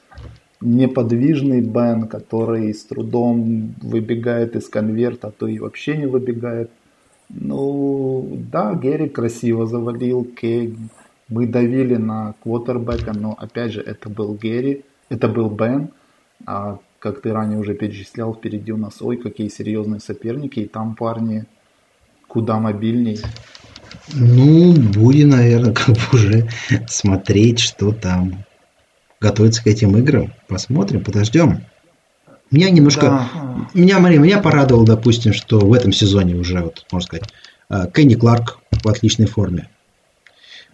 [0.61, 6.71] неподвижный Бен, который с трудом выбегает из конверта, а то и вообще не выбегает.
[7.29, 10.77] Ну, да, Герри красиво завалил, Кей.
[11.29, 15.91] Мы давили на квотербека, но опять же, это был Герри, это был Бен.
[16.47, 20.95] А как ты ранее уже перечислял, впереди у нас, ой, какие серьезные соперники, и там
[20.95, 21.47] парни
[22.29, 23.19] куда мобильнее.
[24.13, 26.49] Ну, будем, наверное, как бы уже
[26.87, 28.45] смотреть, что там
[29.21, 30.33] готовиться к этим играм.
[30.49, 31.63] Посмотрим, подождем.
[32.51, 33.03] Меня немножко...
[33.03, 33.29] Да.
[33.75, 37.29] Меня, Мария, меня порадовало, допустим, что в этом сезоне уже, вот, можно сказать,
[37.69, 39.69] а, Кенни Кларк в отличной форме.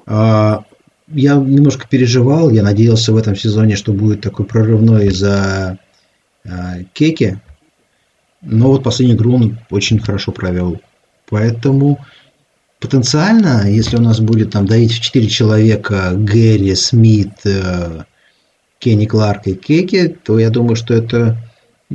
[0.07, 0.65] А,
[1.09, 5.79] я немножко переживал, я надеялся в этом сезоне, что будет такой прорывной за
[6.45, 7.41] а, Кеки.
[8.43, 10.81] Но вот последнюю игру он очень хорошо провел.
[11.29, 12.05] Поэтому
[12.81, 18.03] потенциально, если у нас будет там давить в 4 человека Гэри, Смит, э,
[18.81, 21.39] Кенни Кларк и Кеки, то я думаю, что это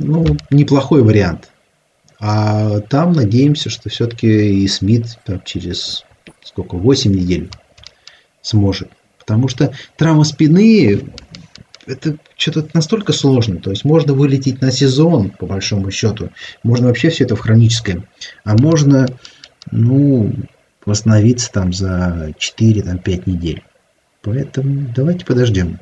[0.04, 1.50] ну, неплохой вариант.
[2.20, 6.04] А там надеемся, что все-таки и Смит там, через
[6.42, 7.50] сколько, 8 недель
[8.42, 8.90] сможет.
[9.18, 11.02] Потому что травма спины
[11.86, 13.56] это что-то настолько сложно.
[13.56, 16.30] То есть можно вылететь на сезон, по большому счету.
[16.62, 18.04] Можно вообще все это в хроническое.
[18.44, 19.06] А можно,
[19.70, 20.32] ну,
[20.84, 23.62] восстановиться там за 4-5 недель.
[24.22, 25.80] Поэтому давайте подождем.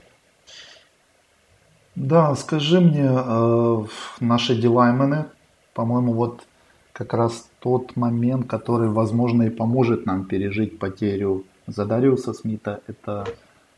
[1.97, 3.84] Да, скажи мне, э,
[4.20, 5.26] наши дилаймены,
[5.72, 6.47] по-моему, вот
[6.92, 13.26] как раз тот момент, который, возможно, и поможет нам пережить потерю Задариуса Смита, это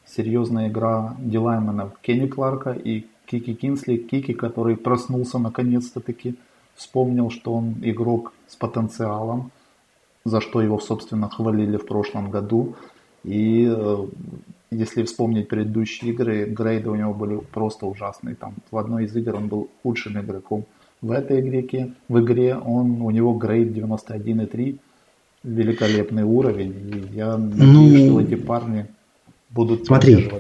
[0.04, 3.96] серьезная игра дилайменов Кенни Кларка и Кики Кинсли.
[3.96, 6.34] Кики, который проснулся наконец-то таки,
[6.74, 9.52] вспомнил, что он игрок с потенциалом,
[10.24, 12.74] за что его, собственно, хвалили в прошлом году.
[13.22, 14.06] И э,
[14.70, 18.34] если вспомнить предыдущие игры, грейды у него были просто ужасные.
[18.34, 20.64] Там в одной из игр он был худшим игроком.
[21.00, 24.78] В этой игре, в игре он, у него грейд 91,3,
[25.44, 27.10] великолепный уровень.
[27.12, 28.86] И я надеюсь, ну, что эти парни
[29.50, 30.30] будут Смотри,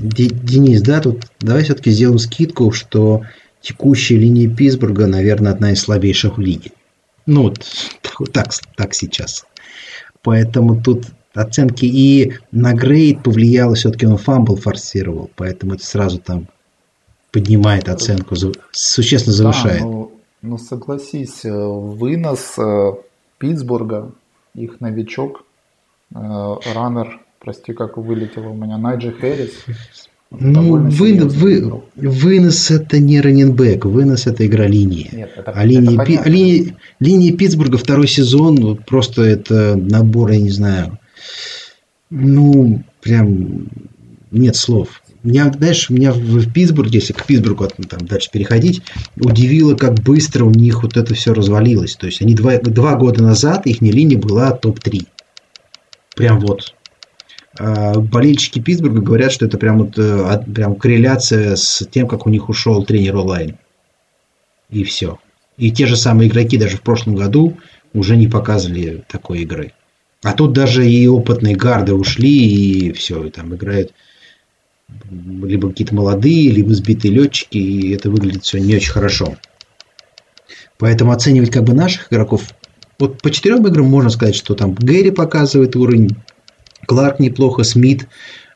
[0.00, 3.22] Денис, да, тут давай все-таки сделаем скидку, что
[3.60, 6.72] текущая линия Питтсбурга, наверное, одна из слабейших в лиге.
[7.26, 7.64] Ну, вот
[8.32, 9.44] так, так сейчас.
[10.22, 16.48] Поэтому тут оценки и на грейд повлияло, все-таки он фамбл форсировал, поэтому это сразу там
[17.30, 18.34] поднимает оценку,
[18.72, 19.80] существенно завышает.
[19.80, 20.12] Да, ну,
[20.42, 22.92] ну согласись, э, вынос э,
[23.38, 24.12] Питтсбурга,
[24.54, 25.44] их новичок,
[26.14, 26.18] э,
[26.74, 29.52] раннер, прости, как вылетело у меня, Найджи Хэрис,
[30.32, 35.10] ну, вы, вы, вынос это не раненбэк, вынос это игра линии.
[35.12, 40.40] Нет, это, а линия, это пи, линия, линия Питтсбурга второй сезон просто это набор, я
[40.40, 40.99] не знаю,
[42.10, 43.68] ну, прям
[44.30, 45.02] нет слов.
[45.22, 48.82] Меня, знаешь, меня в Питтсбурге, если к Питтсбургу там, дальше переходить,
[49.16, 51.96] удивило, как быстро у них вот это все развалилось.
[51.96, 55.06] То есть они два, два года назад, их линия была топ-3.
[56.16, 56.74] Прям вот.
[57.58, 62.30] А болельщики Питтсбурга говорят, что это прям, вот, э, прям корреляция с тем, как у
[62.30, 63.56] них ушел тренер онлайн.
[64.70, 65.18] И все.
[65.58, 67.58] И те же самые игроки даже в прошлом году
[67.92, 69.72] уже не показывали такой игры.
[70.22, 73.92] А тут даже и опытные гарды ушли, и все, и там играют
[75.10, 79.36] либо какие-то молодые, либо сбитые летчики, и это выглядит все не очень хорошо.
[80.78, 82.42] Поэтому оценивать как бы наших игроков,
[82.98, 86.16] вот по четырем играм можно сказать, что там Гэри показывает уровень,
[86.86, 88.08] Кларк неплохо, Смит.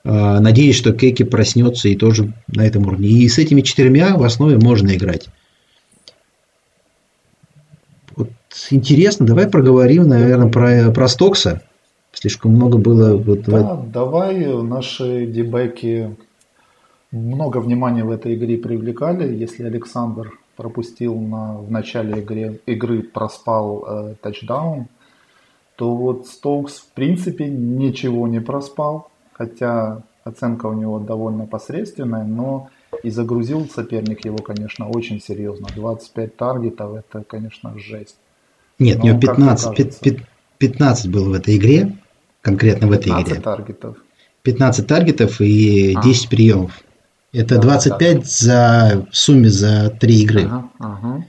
[0.05, 3.09] А, надеюсь, что Кеки проснется и тоже на этом уровне.
[3.09, 5.29] И с этими четырьмя в основе можно играть.
[8.17, 8.31] Вот
[8.71, 11.63] интересно, давай проговорим, наверное, про, про Стокса.
[12.13, 13.17] Слишком много было...
[13.17, 13.91] Вот да, в...
[13.91, 16.17] давай наши дебеки
[17.11, 19.35] много внимания в этой игре привлекали.
[19.35, 24.87] Если Александр пропустил на, в начале игры, игры проспал э, тачдаун,
[25.77, 32.69] то вот Стоукс в принципе ничего не проспал, хотя оценка у него довольно посредственная, но
[33.03, 35.67] и загрузил соперник его, конечно, очень серьезно.
[35.75, 38.17] 25 таргетов, это, конечно, жесть.
[38.79, 41.97] Нет, у него 15, 15 было в этой игре,
[42.43, 43.37] конкретно в этой 15 игре.
[43.37, 43.97] 15 таргетов.
[44.43, 46.29] 15 таргетов и 10 а.
[46.29, 46.85] приемов.
[47.33, 48.23] Это да, 25 да.
[48.25, 50.43] за в сумме за 3 игры.
[50.45, 51.25] Ага, ага.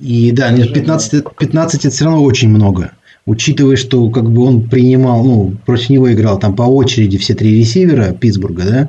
[0.00, 2.92] И да, нет, 15, 15 это все равно очень много.
[3.26, 7.58] Учитывая, что как бы он принимал, ну, против него играл там по очереди все три
[7.58, 8.88] ресивера Питтсбурга, да,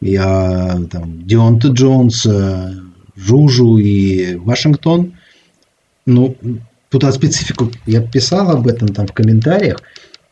[0.00, 2.74] я там Дионта Джонс, э,
[3.16, 5.14] Жужу и Вашингтон.
[6.06, 6.36] Ну,
[6.92, 9.78] Тут о специфику, я писал об этом там в комментариях,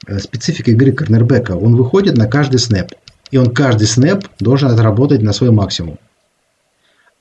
[0.06, 1.52] э, специфика игры корнербека.
[1.52, 2.92] Он выходит на каждый снэп.
[3.30, 5.98] И он каждый снэп должен отработать на свой максимум.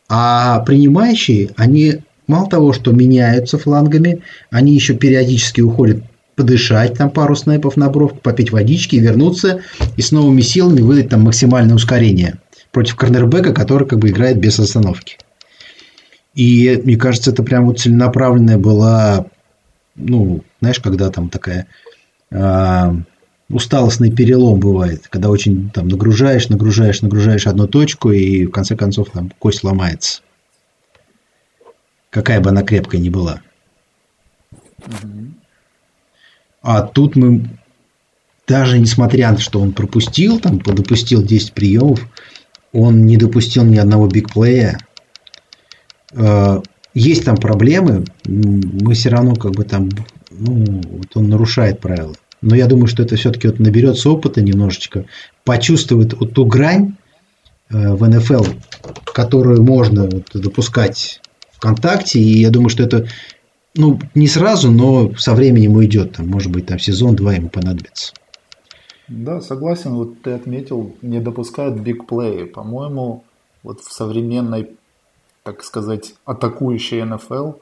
[0.09, 6.03] А принимающие, они мало того, что меняются флангами, они еще периодически уходят
[6.35, 9.61] подышать там пару снэпов на бровку, попить водички, вернуться
[9.95, 12.39] и с новыми силами выдать там максимальное ускорение
[12.71, 15.17] против корнербека, который как бы играет без остановки.
[16.39, 19.25] И мне кажется, это прям вот целенаправленная была,
[19.97, 21.67] ну, знаешь, когда там такая
[22.31, 22.93] э,
[23.49, 29.09] усталостный перелом бывает, когда очень там нагружаешь, нагружаешь, нагружаешь одну точку, и в конце концов
[29.09, 30.21] там кость ломается.
[32.09, 33.41] Какая бы она крепкая ни была.
[36.61, 37.49] А тут мы,
[38.47, 41.99] даже несмотря на то, что он пропустил, там, допустил 10 приемов,
[42.71, 44.79] он не допустил ни одного бигплея,
[46.93, 49.89] есть там проблемы, мы все равно как бы там,
[50.32, 52.16] ну, вот он нарушает правила.
[52.41, 55.05] Но я думаю, что это все-таки вот наберется опыта немножечко,
[55.43, 56.95] почувствует вот ту грань
[57.70, 58.45] э, в НФЛ,
[59.05, 61.22] которую можно вот допускать
[61.53, 63.07] ВКонтакте, и я думаю, что это
[63.76, 66.14] ну, не сразу, но со временем уйдет.
[66.14, 68.14] Там, может быть, там сезон-два ему понадобится.
[69.07, 69.93] Да, согласен.
[69.95, 72.45] Вот ты отметил, не допускают бигплеи.
[72.45, 73.24] По-моему,
[73.64, 74.72] вот в современной,
[75.50, 77.54] так сказать, атакующей НФЛ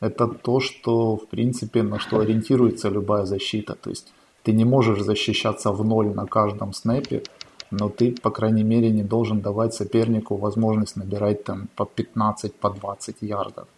[0.00, 3.74] это то, что, в принципе, на что ориентируется любая защита.
[3.74, 4.12] То есть
[4.42, 7.22] ты не можешь защищаться в ноль на каждом снэпе,
[7.70, 12.70] но ты, по крайней мере, не должен давать сопернику возможность набирать там по 15, по
[12.70, 13.68] 20 ярдов.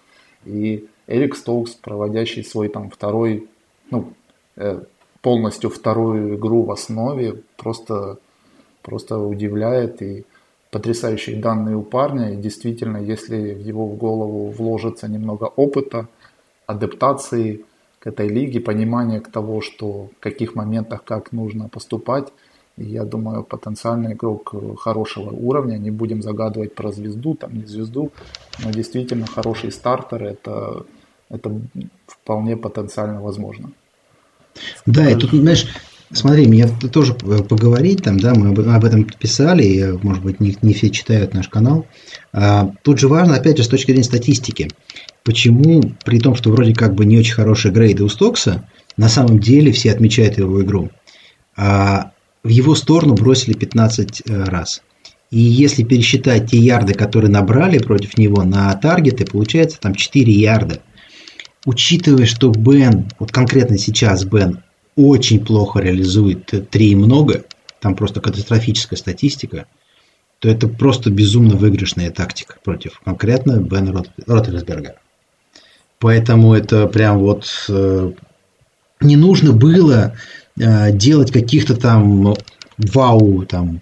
[0.46, 3.48] И Эрик Стоукс, проводящий свой там второй,
[3.90, 4.14] ну,
[4.56, 4.80] э,
[5.20, 8.16] полностью вторую игру в основе, просто,
[8.82, 10.00] просто удивляет.
[10.00, 10.24] И
[10.72, 12.32] потрясающие данные у парня.
[12.32, 16.08] И действительно, если в его голову вложится немного опыта,
[16.66, 17.64] адаптации
[18.00, 22.32] к этой лиге, понимания к того, что в каких моментах как нужно поступать,
[22.78, 25.76] я думаю, потенциальный игрок хорошего уровня.
[25.76, 28.10] Не будем загадывать про звезду, там не звезду,
[28.64, 30.24] но действительно хороший стартер.
[30.24, 30.86] Это,
[31.28, 31.52] это
[32.06, 33.72] вполне потенциально возможно.
[34.86, 35.66] Да, и тут, знаешь,
[36.12, 40.74] смотри, мне тоже поговорить там, да, мы об этом писали, и, может быть, не, не
[40.74, 41.86] все читают наш канал.
[42.32, 44.68] А, тут же важно, опять же, с точки зрения статистики,
[45.24, 49.38] почему, при том, что вроде как бы не очень хорошие грейды у Стокса, на самом
[49.38, 50.90] деле все отмечают его игру.
[51.56, 54.82] А в его сторону бросили 15 э, раз.
[55.30, 60.82] И если пересчитать те ярды, которые набрали против него на таргеты, получается там 4 ярда.
[61.64, 64.62] Учитывая, что Бен, вот конкретно сейчас Бен
[64.96, 67.44] очень плохо реализует 3 и много,
[67.80, 69.66] там просто катастрофическая статистика,
[70.38, 74.96] то это просто безумно выигрышная тактика против конкретно Бена Рот, Роттерсберга.
[75.98, 78.12] Поэтому это прям вот э,
[79.00, 80.14] не нужно было
[80.60, 82.34] Э, делать каких-то там
[82.76, 83.80] вау, там,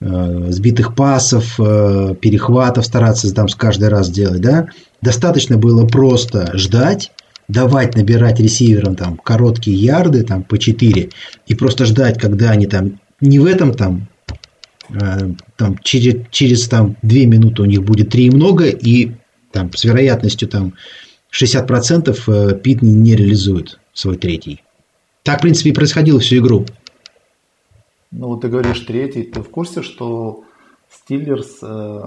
[0.00, 4.66] э, сбитых пасов, э, перехватов стараться там с каждый раз делать, да,
[5.00, 7.12] достаточно было просто ждать,
[7.48, 11.10] давать набирать ресиверам там короткие ярды там по 4
[11.46, 14.08] и просто ждать, когда они там не в этом там
[15.56, 19.12] там через, через там 2 минуты у них будет 3 и много и
[19.52, 20.74] там с вероятностью там
[21.32, 24.62] 60% Пит не реализует свой третий.
[25.22, 26.66] Так, в принципе, и происходило всю игру.
[28.12, 29.24] Ну, вот ты говоришь третий.
[29.24, 30.44] Ты в курсе, что
[30.88, 32.02] Стиллерс э,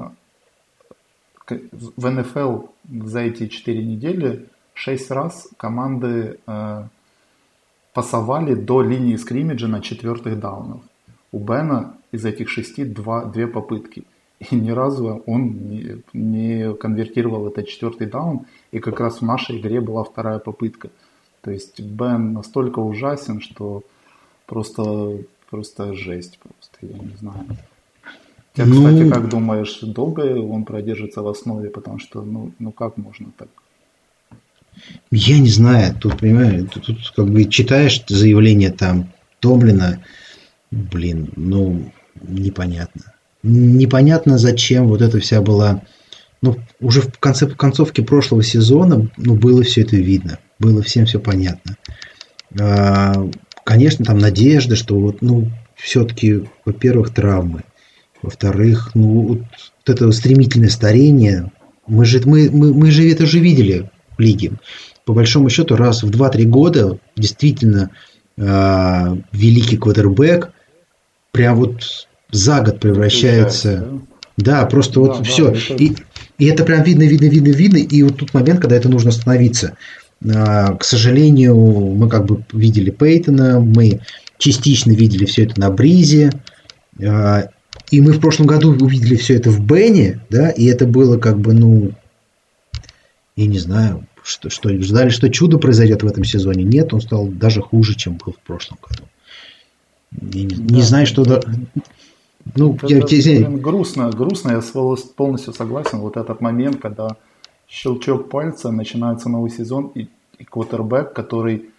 [1.50, 2.68] в НФЛ
[3.04, 4.48] за эти четыре недели
[4.80, 6.84] шесть раз команды э,
[7.94, 10.82] пасовали до линии скриммиджа на четвертых даунах.
[11.34, 14.04] У Бена из этих шести два, две попытки.
[14.40, 18.46] И ни разу он не, не конвертировал этот четвертый даун.
[18.72, 20.90] И как раз в нашей игре была вторая попытка.
[21.42, 23.84] То есть Бен настолько ужасен, что
[24.46, 25.18] просто,
[25.50, 27.46] просто жесть просто, я не знаю.
[28.56, 28.76] Я, ну...
[28.76, 33.50] кстати, как думаешь, долго он продержится в основе, потому что, ну, ну как можно так?
[35.12, 40.04] Я не знаю, тут, понимаешь, тут, как бы читаешь заявление там Томлина,
[40.72, 43.14] блин, ну, непонятно.
[43.42, 45.82] Непонятно, зачем вот эта вся была...
[46.42, 51.06] Ну, уже в конце в концовке прошлого сезона, ну, было все это видно было всем
[51.06, 51.78] все понятно.
[52.60, 53.28] А,
[53.64, 57.64] конечно, там надежда, что вот, ну, все-таки, во-первых, травмы,
[58.22, 59.42] во-вторых, ну, вот
[59.86, 61.52] это стремительное старение,
[61.88, 63.90] мы же, мы, мы, мы же это же видели
[64.20, 64.52] в лиге.
[65.06, 67.90] По большому счету, раз в 2-3 года действительно
[68.38, 70.52] э, великий квотербек
[71.32, 73.88] прям вот за год превращается.
[74.38, 75.52] Да, просто вот да, все.
[75.52, 75.76] Да.
[75.76, 75.94] И,
[76.38, 77.78] и это прям видно, видно, видно, видно.
[77.78, 79.76] И вот тут момент, когда это нужно остановиться.
[80.24, 84.02] А, к сожалению, мы как бы видели Пейтона, мы
[84.38, 86.32] частично видели все это на Бризе,
[87.04, 87.50] а,
[87.92, 91.40] и мы в прошлом году увидели все это в Бене, да, и это было как
[91.40, 91.92] бы, ну,
[93.36, 96.64] я не знаю, что, что ждали, что чудо произойдет в этом сезоне.
[96.64, 99.04] Нет, он стал даже хуже, чем был в прошлом году.
[100.12, 101.24] Не, да, не знаю, что...
[101.24, 101.42] Да.
[102.56, 104.62] Ну, это, я, блин, грустно, грустно, я
[105.16, 106.00] полностью согласен.
[106.00, 107.18] Вот этот момент, когда
[107.68, 110.08] щелчок пальца, начинается новый сезон, и,
[110.40, 111.70] и квотербек, который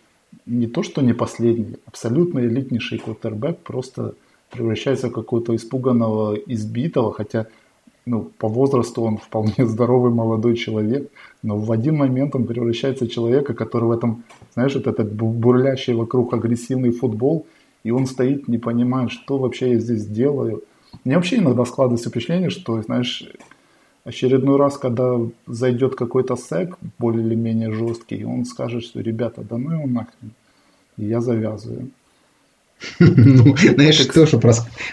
[0.47, 4.14] не то что не последний, абсолютно элитнейший квотербек, просто
[4.51, 7.47] превращается в какого-то испуганного, избитого, хотя
[8.07, 11.11] ну, по возрасту он вполне здоровый молодой человек,
[11.42, 14.24] но в один момент он превращается в человека, который в этом,
[14.55, 17.46] знаешь, вот этот бурлящий вокруг агрессивный футбол,
[17.84, 20.62] и он стоит, не понимает, что вообще я здесь делаю.
[21.05, 23.24] Мне вообще иногда складывается впечатление, что, знаешь,
[24.05, 29.57] очередной раз, когда зайдет какой-то сек более или менее жесткий, он скажет, что ребята, да
[29.57, 30.32] ну его нахрен,
[30.96, 31.90] и я завязываю.
[32.98, 34.38] Ну, знаешь, тоже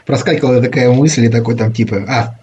[0.06, 2.40] проскакивала такая мысль, и такой там типа, а,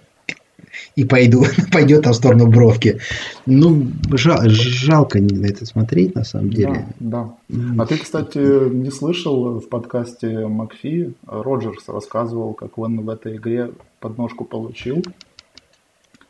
[0.95, 2.99] и пойду, пойдет там в сторону бровки.
[3.45, 6.87] Ну, жал, жалко на это смотреть, на самом деле.
[6.99, 7.83] Да, да.
[7.83, 13.71] А ты, кстати, не слышал в подкасте Макфи, Роджерс рассказывал, как он в этой игре
[13.99, 15.03] подножку получил.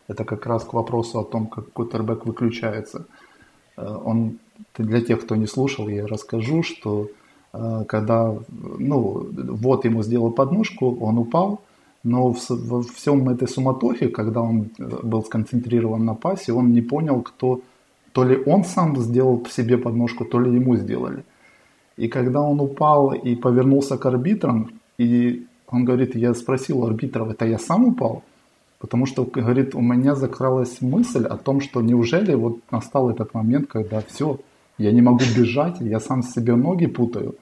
[0.07, 3.05] Это как раз к вопросу о том, как кутербэк выключается.
[3.77, 4.37] Э, он,
[4.77, 7.09] для тех, кто не слушал, я расскажу, что
[7.53, 11.61] э, когда ну, вот ему сделал подножку, он упал,
[12.05, 16.81] но в, во всем этой суматохе, когда он э, был сконцентрирован на пасе, он не
[16.81, 17.61] понял, кто
[18.11, 21.23] то ли он сам сделал себе подножку, то ли ему сделали.
[21.97, 27.45] И когда он упал и повернулся к арбитрам, и он говорит, я спросил арбитров, это
[27.45, 28.23] я сам упал?
[28.79, 33.67] Потому что, говорит, у меня закралась мысль о том, что неужели вот настал этот момент,
[33.67, 34.39] когда все,
[34.77, 37.35] я не могу бежать, я сам себе ноги путаю.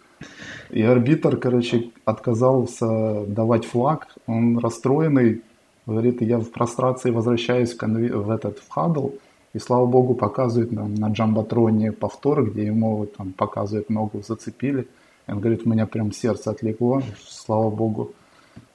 [0.70, 4.08] И арбитр, короче, отказался давать флаг.
[4.28, 5.42] Он расстроенный,
[5.86, 8.16] говорит, я в прострации возвращаюсь в, конве...
[8.16, 9.10] в этот в хадл.
[9.54, 14.88] И слава богу, показывает нам на джамбатроне повтор, где ему там показывают ногу, зацепили.
[15.28, 18.14] И он говорит, у меня прям сердце отлегло, слава богу.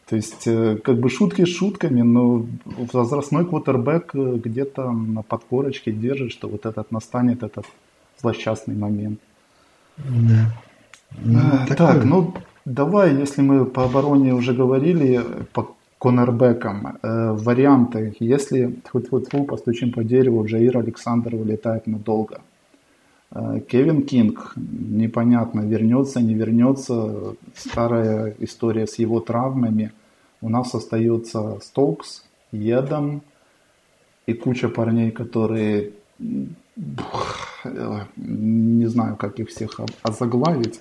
[0.09, 2.47] То есть, э, как бы шутки шутками, но
[2.93, 7.67] возрастной квотербек э, где-то на подкорочке держит, что вот этот настанет этот
[8.19, 9.21] злосчастный момент.
[9.99, 10.53] Да.
[11.17, 12.35] Ну, а, так, ну
[12.65, 19.45] давай, если мы по обороне уже говорили, по коннорбекам, э, варианты, если хоть вот фу
[19.45, 22.41] постучим по дереву, Джаир Александр вылетает надолго.
[23.33, 27.35] Э, Кевин Кинг, непонятно, вернется, не вернется.
[27.55, 29.93] Старая история с его травмами.
[30.41, 33.23] У нас остается Стокс, Едом
[34.27, 35.91] и куча парней, которые
[38.17, 40.81] не знаю, как их всех озаглавить.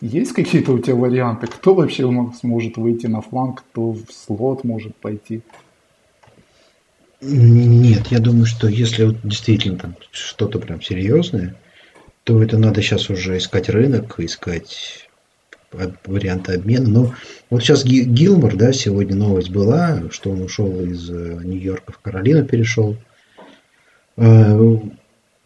[0.00, 1.46] Есть какие-то у тебя варианты?
[1.46, 5.42] Кто вообще сможет выйти на фланг, кто в слот может пойти?
[7.20, 11.56] Нет, я думаю, что если вот действительно там что-то прям серьезное,
[12.24, 15.08] то это надо сейчас уже искать рынок, искать
[15.72, 16.88] варианты обмена.
[16.88, 17.14] Но
[17.50, 22.44] вот сейчас Гилмор, да, сегодня новость была, что он ушел из э, Нью-Йорка в Каролину,
[22.44, 22.96] перешел.
[24.18, 24.76] Э,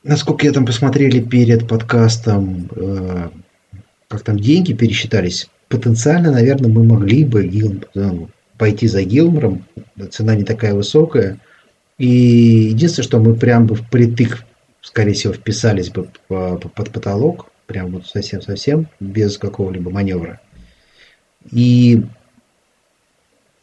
[0.03, 3.29] насколько я там посмотрели перед подкастом, э,
[4.09, 7.51] как там деньги пересчитались, потенциально, наверное, мы могли бы
[8.59, 9.65] пойти за Гилмором,
[10.11, 11.39] цена не такая высокая.
[11.99, 14.45] И единственное, что мы прям бы впритык,
[14.81, 20.41] скорее всего, вписались бы под потолок, прям вот совсем-совсем, без какого-либо маневра.
[21.51, 22.03] И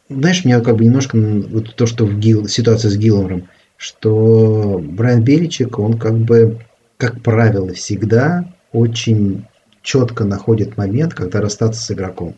[0.08, 3.48] знаешь, меня как бы немножко вот то, что в Гил, ситуация с Гилмором,
[3.80, 6.58] что Брайан Беличек, он как бы,
[6.98, 9.46] как правило, всегда очень
[9.80, 12.36] четко находит момент, когда расстаться с игроком.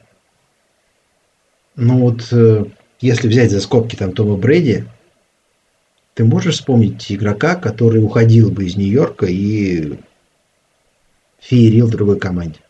[1.75, 2.67] Ну вот, э,
[3.01, 4.87] если взять за скобки там Тома Брэди,
[6.15, 9.99] ты можешь вспомнить игрока, который уходил бы из Нью-Йорка и
[11.41, 12.61] феерил другой команде?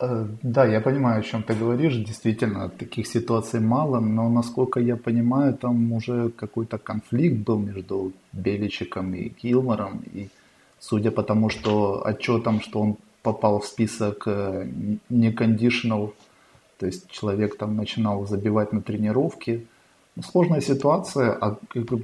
[0.00, 1.96] Э, да, я понимаю, о чем ты говоришь.
[1.96, 9.14] Действительно, таких ситуаций мало, но насколько я понимаю, там уже какой-то конфликт был между Беличиком
[9.14, 10.02] и Килмором.
[10.14, 10.28] И
[10.78, 14.68] судя по тому, что отчетом, что он попал в список э,
[15.08, 16.12] не conditional,
[16.78, 19.64] то есть человек там начинал забивать на тренировке.
[20.14, 21.56] Ну, сложная ситуация, а,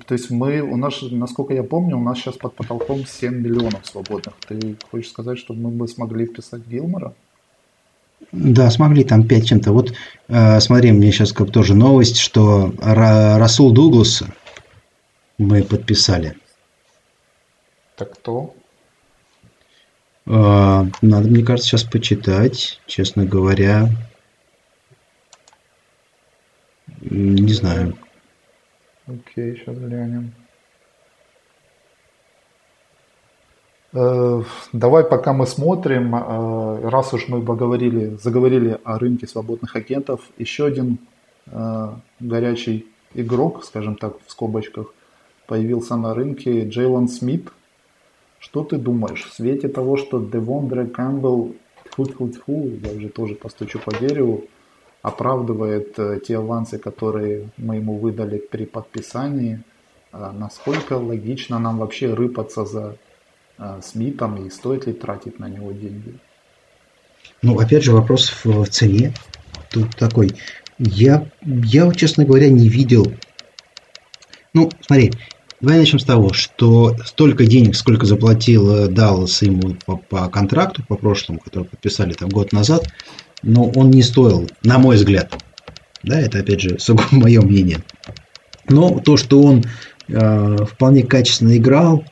[0.07, 3.87] то есть мы, у нас, насколько я помню, у нас сейчас под потолком 7 миллионов
[3.87, 4.35] свободных.
[4.49, 7.13] Ты хочешь сказать, что мы бы смогли вписать Гилмора?
[8.33, 9.73] Да, смогли там 5 чем-то.
[9.73, 9.95] Вот
[10.29, 14.23] э, смотри, мне сейчас как тоже новость, что Ра- Расул Дуглас
[15.39, 16.37] мы подписали.
[17.97, 18.55] Так кто?
[20.27, 23.89] Э, надо, мне кажется, сейчас почитать, честно говоря.
[27.01, 27.97] Не знаю.
[29.07, 30.33] Окей, сейчас глянем.
[33.93, 36.19] Э, давай, пока мы смотрим, э,
[36.83, 40.99] раз уж мы поговорили, заговорили о рынке свободных агентов, еще один
[41.47, 41.89] э,
[42.21, 44.93] горячий игрок, скажем так, в скобочках,
[45.47, 47.49] появился на рынке Джейлон Смит.
[48.39, 51.55] Что ты думаешь в свете того, что Девондре Кэмпбелл,
[51.91, 54.45] тьфу-тьфу-тьфу, я уже тоже постучу по дереву,
[55.01, 55.97] оправдывает
[56.27, 59.63] те авансы, которые мы ему выдали при подписании,
[60.13, 62.97] насколько логично нам вообще рыпаться за
[63.57, 66.15] а, Смитом и стоит ли тратить на него деньги?
[67.45, 69.13] Ну, опять же, вопрос в, в цене.
[69.71, 70.31] Тут такой.
[70.79, 73.13] Я, я, честно говоря, не видел.
[74.55, 75.13] Ну, смотри,
[75.61, 80.97] давай начнем с того, что столько денег, сколько заплатил Даллас ему по, по контракту, по
[80.97, 82.89] прошлому, который подписали там год назад,
[83.43, 85.35] но он не стоил, на мой взгляд.
[86.03, 87.85] Да, это опять же сугубо мое мнение.
[88.71, 89.65] Но то, что он
[90.09, 92.05] э, вполне качественно играл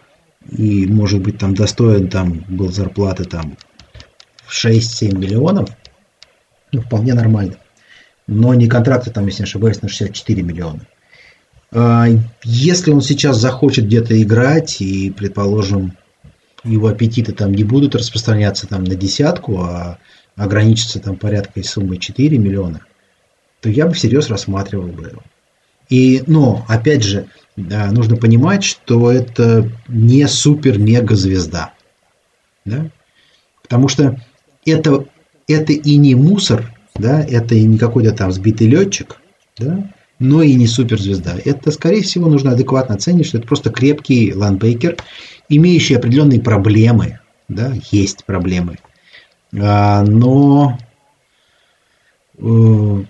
[0.50, 3.56] и, может быть, там достоин там был зарплаты там
[4.52, 5.70] 6-7 миллионов,
[6.72, 7.56] ну, вполне нормально.
[8.26, 10.86] Но не контракты там, если не ошибаюсь, на 64 миллиона.
[11.72, 12.06] А,
[12.44, 15.96] если он сейчас захочет где-то играть и, предположим,
[16.64, 19.98] его аппетиты там не будут распространяться там на десятку, а
[20.36, 22.80] ограничиться там порядкой суммой 4 миллиона,
[23.60, 25.22] то я бы всерьез рассматривал бы его.
[25.88, 31.74] И, но, опять же, да, нужно понимать, что это не супер-мега звезда.
[32.64, 32.90] Да?
[33.62, 34.18] Потому что
[34.64, 35.06] это,
[35.48, 39.20] это и не мусор, да, это и не какой-то там сбитый летчик,
[39.58, 41.36] да, но и не суперзвезда.
[41.44, 44.96] Это, скорее всего, нужно адекватно оценить, что это просто крепкий ландбейкер,
[45.48, 48.78] имеющий определенные проблемы, да, есть проблемы,
[49.58, 50.78] а, но
[52.38, 53.04] э,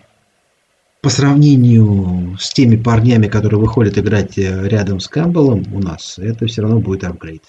[1.03, 6.47] по сравнению с теми парнями, которые выходят играть э, рядом с Кэмпбеллом у нас, это
[6.47, 7.43] все равно будет апгрейд.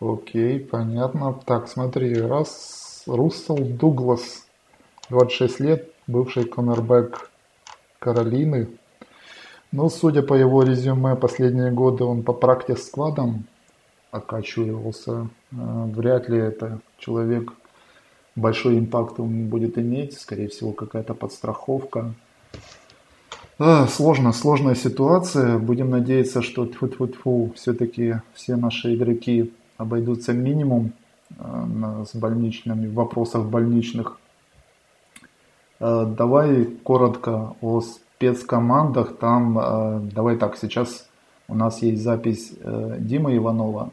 [0.00, 1.34] Окей, понятно.
[1.44, 4.46] Так, смотри, раз Руссел Дуглас,
[5.10, 7.30] 26 лет, бывший коннорбэк
[7.98, 8.68] Каролины.
[9.72, 13.44] Ну, судя по его резюме, последние годы он по практик-складам
[14.12, 15.28] окачивался.
[15.50, 17.52] Э, вряд ли это человек
[18.36, 22.14] большой импакт он будет иметь, скорее всего, какая-то подстраховка.
[23.58, 25.58] А, сложно, сложная ситуация.
[25.58, 30.92] Будем надеяться, что тьфу -тьфу -тьфу, все-таки все наши игроки обойдутся минимум
[31.38, 34.18] а, с больничными, вопросах больничных.
[35.80, 39.16] А, давай коротко о спецкомандах.
[39.16, 41.08] Там, а, давай так, сейчас
[41.48, 43.90] у нас есть запись э, Димы Иванова,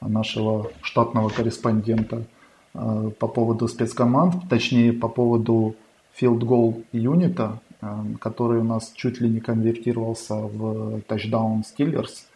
[0.00, 2.24] нашего штатного корреспондента–
[2.74, 5.74] Э, по поводу спецкоманд, точнее по поводу
[6.20, 7.86] field goal юнита, э,
[8.20, 12.26] который у нас чуть ли не конвертировался в тачдаун Steelers.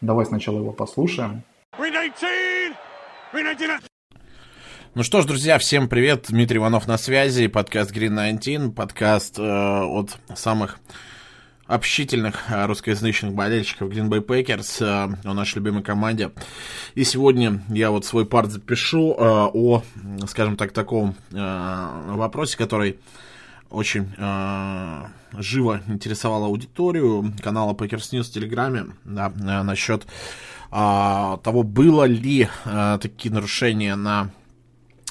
[0.00, 1.42] Давай сначала его послушаем.
[4.94, 6.26] Ну что ж, друзья, всем привет.
[6.28, 7.46] Дмитрий Иванов на связи.
[7.46, 8.74] Подкаст Green 19.
[8.74, 10.78] Подкаст э, от самых
[11.66, 16.32] общительных э, русскоязычных болельщиков Green Bay Packers э, о нашей любимой команде.
[16.94, 19.82] И сегодня я вот свой парт запишу э, о,
[20.26, 22.98] скажем так, таком вопросе, который
[23.70, 24.12] очень
[25.38, 29.30] живо интересовал аудиторию канала Packers News в Телеграме да,
[29.62, 30.06] насчет
[30.72, 34.30] того, было ли такие нарушения на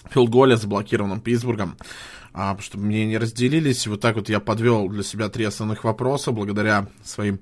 [0.09, 1.77] филголе заблокированном Питтсбургом
[2.33, 3.87] а, чтобы мне не разделились.
[3.87, 7.39] Вот так вот я подвел для себя три основных вопроса благодаря своим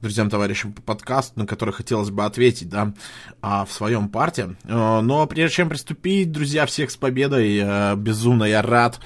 [0.00, 2.92] друзьям, товарищам по подкасту, на которые хотелось бы ответить, да,
[3.40, 4.56] а, в своем парте.
[4.64, 9.00] А, но прежде чем приступить, друзья, всех с победой, а, безумно я рад,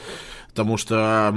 [0.48, 1.34] потому что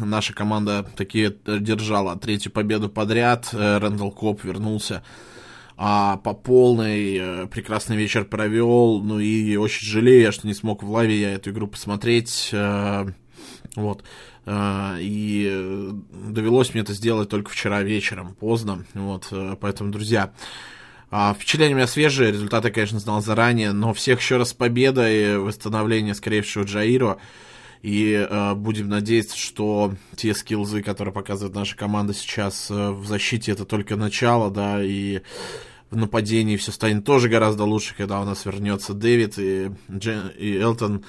[0.00, 5.04] наша команда таки держала третью победу подряд, э, Рэндалл Коп вернулся
[5.76, 10.90] а, по полной, э, прекрасный вечер провел, ну и очень жалею, что не смог в
[10.90, 13.06] лайве я эту игру посмотреть, э,
[13.74, 14.02] вот.
[14.46, 18.86] А, и довелось мне это сделать только вчера вечером, поздно.
[18.94, 19.26] Вот.
[19.32, 20.32] Э, поэтому, друзья,
[21.10, 25.38] а, впечатления у меня свежие, результаты, конечно, знал заранее, но всех еще раз с победой,
[25.38, 27.18] восстановление, скорее всего, Джаиро.
[27.86, 33.52] И э, будем надеяться, что те скиллзы, которые показывает наша команда сейчас э, в защите,
[33.52, 35.20] это только начало, да, и
[35.90, 40.58] в нападении все станет тоже гораздо лучше, когда у нас вернется Дэвид и, Джен, и
[40.58, 41.04] Элтон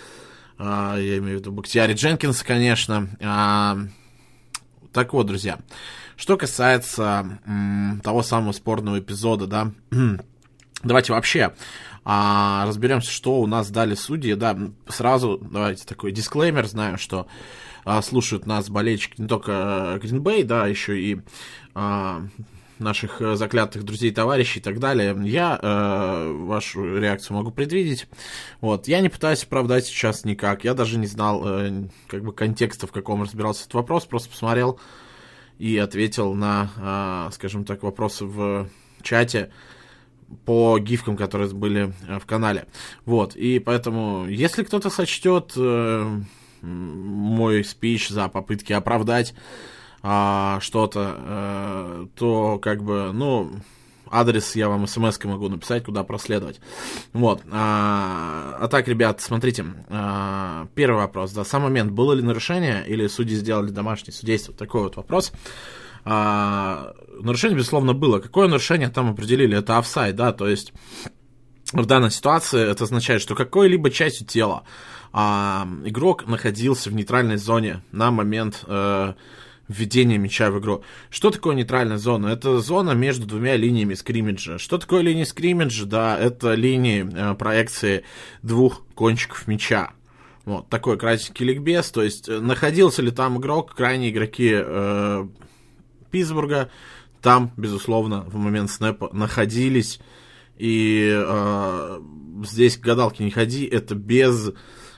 [0.60, 3.10] а, я имею в виду Бактиари Дженкинс, конечно.
[3.24, 3.80] А,
[4.94, 5.58] так вот, друзья,
[6.16, 7.40] что касается
[8.04, 9.72] того самого спорного эпизода, да,
[10.84, 11.56] давайте вообще
[12.10, 17.28] а, разберемся, что у нас дали судьи, да, сразу давайте такой дисклеймер, знаю, что
[17.84, 21.20] а, слушают нас болельщики не только Гринбей, да, еще и
[21.76, 22.22] а,
[22.80, 28.08] наших э, заклятых друзей, товарищей и так далее, я э, вашу реакцию могу предвидеть.
[28.62, 28.88] Вот.
[28.88, 30.64] Я не пытаюсь оправдать сейчас никак.
[30.64, 34.06] Я даже не знал э, как бы контекста, в каком разбирался этот вопрос.
[34.06, 34.80] Просто посмотрел
[35.58, 36.70] и ответил на,
[37.30, 38.70] э, скажем так, вопросы в
[39.02, 39.52] чате
[40.46, 42.66] по гифкам, которые были э, в канале.
[43.06, 43.36] Вот.
[43.36, 46.20] И поэтому, если кто-то сочтет э,
[46.62, 49.34] мой спич за попытки оправдать
[50.04, 53.52] а, что-то, а, то как бы, ну,
[54.10, 56.60] адрес я вам смс могу написать, куда проследовать.
[57.14, 57.42] Вот.
[57.52, 63.08] А, а так, ребят, смотрите, а, первый вопрос, да, сам момент, было ли нарушение или
[63.08, 64.54] судьи сделали домашнее судейство?
[64.54, 65.32] Такой вот вопрос.
[65.34, 68.20] А, нарушение, безусловно, было.
[68.20, 69.58] Какое нарушение там определили?
[69.58, 70.74] Это офсайд, да, то есть
[71.74, 74.64] в данной ситуации это означает, что какой-либо частью тела
[75.12, 79.14] а, игрок находился в нейтральной зоне на момент э,
[79.68, 80.84] введения мяча в игру.
[81.10, 82.28] Что такое нейтральная зона?
[82.28, 84.58] Это зона между двумя линиями скриммиджа.
[84.58, 85.86] Что такое линия скриммиджа?
[85.86, 88.04] Да, это линии э, проекции
[88.42, 89.92] двух кончиков мяча.
[90.46, 91.92] Вот, такой кратенький ликбез.
[91.92, 95.28] То есть, э, находился ли там игрок, крайние игроки э,
[96.12, 96.70] Питтсбурга
[97.22, 100.00] там, безусловно, в момент снэпа находились.
[100.58, 102.02] И э,
[102.46, 104.52] здесь гадалки не ходи, это без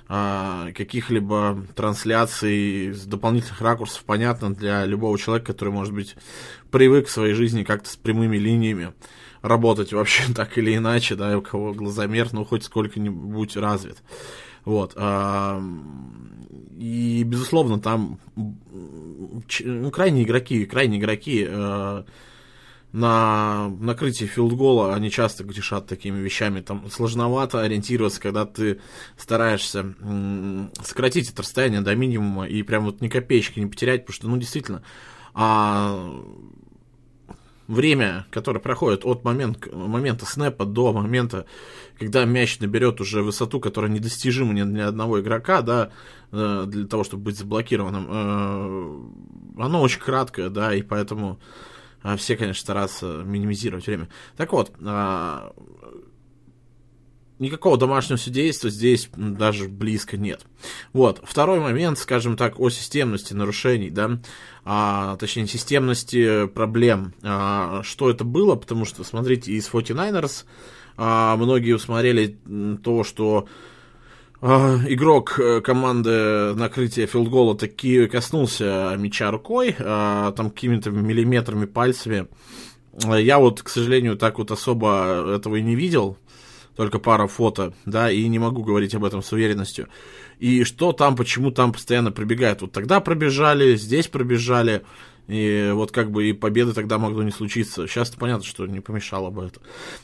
[0.08, 6.16] э, каких-либо трансляций дополнительных ракурсов, понятно для любого человека, который, может быть,
[6.72, 8.94] привык в своей жизни как-то с прямыми линиями
[9.42, 13.98] работать вообще так или иначе, да, у кого глазомер, ну, хоть сколько-нибудь развит.
[14.70, 14.96] Вот.
[16.78, 22.04] И, безусловно, там ну, крайние игроки, крайние игроки э,
[22.92, 26.62] на накрытии филдгола они часто грешат такими вещами.
[26.62, 28.80] Там сложновато ориентироваться, когда ты
[29.18, 29.96] стараешься
[30.84, 34.38] сократить это расстояние до минимума и прям вот ни копеечки не потерять, потому что, ну,
[34.38, 34.84] действительно,
[35.34, 36.24] а
[37.70, 41.46] время, которое проходит от момент, момента снэпа до момента,
[42.00, 45.92] когда мяч наберет уже высоту, которая недостижима ни для одного игрока, да,
[46.32, 51.40] э, для того, чтобы быть заблокированным, э, оно очень краткое, да, и поэтому
[52.04, 54.10] э, все, конечно, стараются минимизировать время.
[54.36, 54.72] Так вот,
[57.40, 60.46] никакого домашнего судейства здесь даже близко нет.
[60.94, 61.22] Вот.
[61.24, 64.20] Второй момент, скажем так, о системности нарушений, да,
[64.66, 67.14] а, точнее, системности проблем.
[67.24, 70.46] А, что это было, потому что, смотрите, из 49ers
[70.98, 72.38] а, многие усмотрели
[72.84, 73.48] то, что
[74.42, 82.28] а, игрок э, команды накрытия филдгола таки коснулся мяча рукой, а, там какими-то миллиметрами пальцами.
[83.18, 86.18] Я вот, к сожалению, так вот особо этого и не видел
[86.76, 89.88] только пара фото, да, и не могу говорить об этом с уверенностью.
[90.40, 92.62] И что там, почему там постоянно пробегают.
[92.62, 94.84] Вот тогда пробежали, здесь пробежали,
[95.28, 97.86] и вот как бы и победы тогда могло не случиться.
[97.88, 99.60] Сейчас понятно, что не помешало бы это.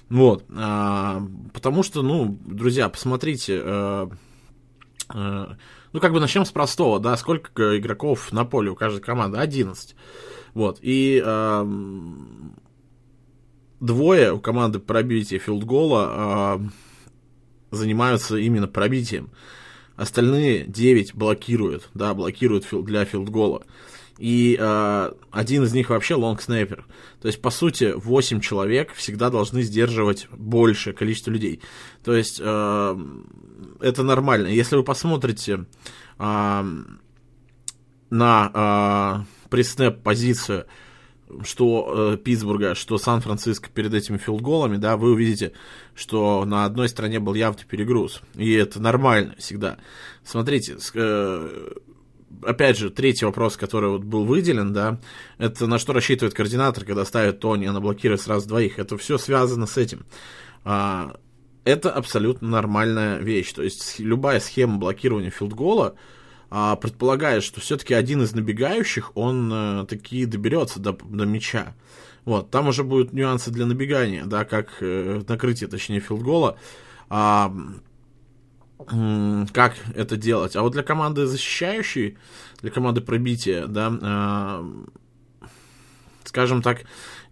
[0.10, 0.46] Вот.
[0.56, 4.10] А, потому что, ну, друзья, посмотрите, а,
[5.10, 5.58] а,
[5.94, 9.40] ну, как бы начнем с простого, да, сколько игроков на поле у каждой команды?
[9.40, 9.96] 11.
[10.54, 10.78] Вот.
[10.82, 11.64] И а,
[13.86, 19.30] двое у команды пробития филдгола э, занимаются именно пробитием.
[19.96, 23.64] Остальные 9 блокируют, да, блокируют фил, для филдгола.
[24.18, 26.86] И э, один из них вообще long snapper.
[27.22, 31.62] То есть, по сути, 8 человек всегда должны сдерживать большее количество людей.
[32.04, 32.98] То есть, э,
[33.82, 34.48] это нормально.
[34.48, 35.66] Если вы посмотрите
[36.18, 36.64] э,
[38.10, 40.66] на э, приснэп позицию
[41.44, 45.54] что э, Питтсбурга, что Сан-Франциско перед этими филдголами, да, вы увидите,
[45.96, 48.22] что на одной стороне был явный перегруз.
[48.36, 49.78] И это нормально всегда.
[50.24, 51.72] Смотрите, э,
[52.44, 55.00] опять же, третий вопрос, который вот был выделен, да,
[55.38, 58.80] это на что рассчитывает координатор, когда ставит Тони, она блокирует сразу двоих.
[58.80, 60.06] Это все связано с этим.
[60.64, 61.16] А,
[61.64, 63.52] это абсолютно нормальная вещь.
[63.54, 65.98] То есть любая схема блокирования филдгола, а,
[66.78, 71.76] предполагает, что все-таки один из набегающих, он а, таки доберется до, до мяча.
[72.24, 76.58] Вот, там уже будут нюансы для набегания, да, как э, накрытие, точнее, филдгола.
[77.10, 77.54] А,
[79.54, 80.56] как это делать.
[80.56, 82.18] А вот для команды защищающей,
[82.62, 84.62] для команды пробития, да,
[85.42, 85.48] э,
[86.24, 86.86] скажем так,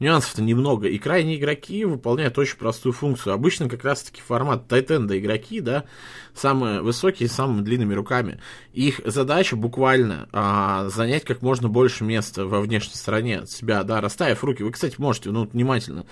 [0.03, 0.87] нюансов-то немного.
[0.87, 3.33] И крайние игроки выполняют очень простую функцию.
[3.33, 5.85] Обычно как раз-таки формат тайтенда игроки, да,
[6.35, 8.39] самые высокие, самыми длинными руками.
[8.73, 14.01] Их задача буквально а, занять как можно больше места во внешней стороне от себя, да,
[14.01, 14.63] расставив руки.
[14.63, 16.05] Вы, кстати, можете, ну, внимательно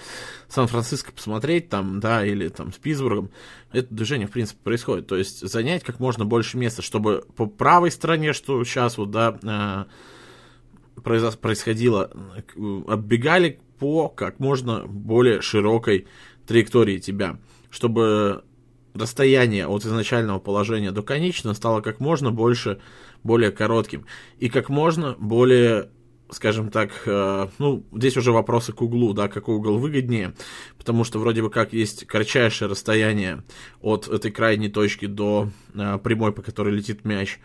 [0.48, 3.30] Сан-Франциско посмотреть там, да, или там с Питтсбургом.
[3.72, 5.08] Это движение, в принципе, происходит.
[5.08, 9.38] То есть занять как можно больше места, чтобы по правой стороне, что сейчас вот, да,
[9.44, 9.88] а,
[11.02, 12.12] происходило,
[12.88, 16.06] оббегали по как можно более широкой
[16.46, 17.40] траектории тебя,
[17.72, 18.44] чтобы
[18.94, 22.80] расстояние от изначального положения до конечного стало как можно больше,
[23.24, 24.06] более коротким.
[24.38, 25.90] И как можно более
[26.30, 30.34] скажем так, э, ну, здесь уже вопросы к углу, да, какой угол выгоднее,
[30.78, 33.44] потому что вроде бы как есть кратчайшее расстояние
[33.82, 37.40] от этой крайней точки до э, прямой, по которой летит мяч,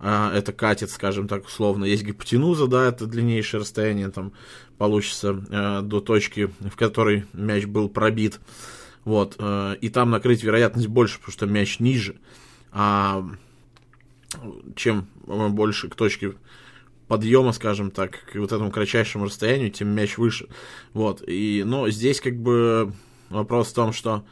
[0.00, 1.84] это катет, скажем так, условно.
[1.84, 4.32] Есть гипотенуза, да, это длиннейшее расстояние, там
[4.78, 8.40] получится э, до точки, в которой мяч был пробит.
[9.04, 12.16] Вот, э, и там накрыть вероятность больше, потому что мяч ниже.
[12.72, 13.26] А
[14.74, 16.34] чем больше к точке
[17.08, 20.48] подъема, скажем так, к вот этому кратчайшему расстоянию, тем мяч выше.
[20.92, 22.92] Вот, и, но здесь как бы
[23.30, 24.24] вопрос в том, что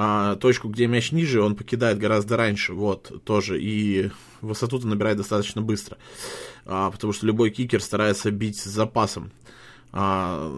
[0.00, 5.60] а, точку, где мяч ниже, он покидает гораздо раньше, вот, тоже, и высоту-то набирает достаточно
[5.60, 5.98] быстро,
[6.66, 9.32] а, потому что любой кикер старается бить с запасом,
[9.90, 10.54] а,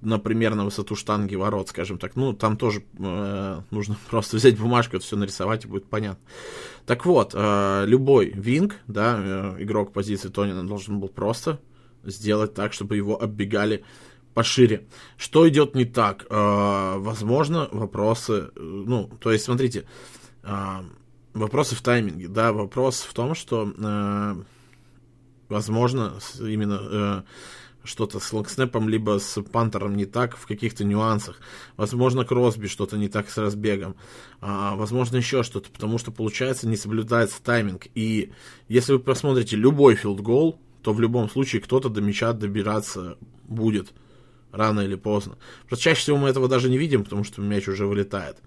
[0.00, 2.16] например, на высоту штанги ворот, скажем так.
[2.16, 6.24] Ну, там тоже э, нужно просто взять бумажку, это все нарисовать, и будет понятно.
[6.86, 11.60] Так вот, э, любой винг, да, э, игрок позиции Тонина должен был просто
[12.02, 13.84] сделать так, чтобы его оббегали
[14.34, 14.86] пошире.
[15.16, 16.26] Что идет не так?
[16.28, 19.86] Э, возможно, вопросы, ну, то есть, смотрите,
[20.42, 20.82] э,
[21.32, 24.34] вопросы в тайминге, да, вопрос в том, что, э,
[25.48, 27.22] возможно, именно э,
[27.84, 31.38] что-то с long snap'ом, либо с punter'ом не так в каких-то нюансах.
[31.76, 33.94] Возможно, Кросби что-то не так с разбегом.
[34.40, 37.86] А, возможно, еще что-то, потому что, получается, не соблюдается тайминг.
[37.94, 38.32] И
[38.68, 43.92] если вы посмотрите любой филдгол, то в любом случае кто-то до мяча добираться будет
[44.54, 45.36] рано или поздно.
[45.68, 48.38] Просто чаще всего мы этого даже не видим, потому что мяч уже вылетает.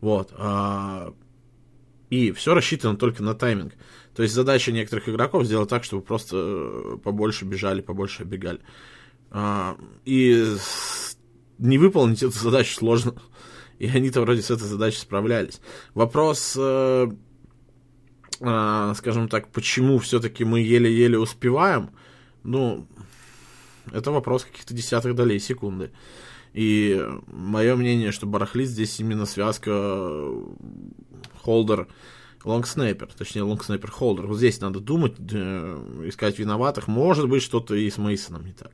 [0.00, 0.32] Вот.
[0.36, 1.12] А,
[2.10, 3.74] и все рассчитано только на тайминг.
[4.14, 8.60] То есть задача некоторых игроков сделать так, чтобы просто э, побольше бежали, побольше бегали.
[9.30, 10.56] А, и
[11.58, 13.14] не выполнить эту задачу сложно.
[13.78, 15.60] И они-то вроде с этой задачей справлялись.
[15.94, 17.08] Вопрос, э,
[18.40, 21.90] э, скажем так, почему все-таки мы еле-еле успеваем,
[22.42, 22.86] ну,
[23.92, 25.90] это вопрос каких-то десятых долей секунды.
[26.52, 30.24] И мое мнение, что барахлит здесь именно связка
[31.42, 31.86] holder
[32.44, 34.26] long snapper, точнее long snapper holder.
[34.26, 36.88] Вот здесь надо думать, э, искать виноватых.
[36.88, 38.72] Может быть, что-то и с Мейсоном не так.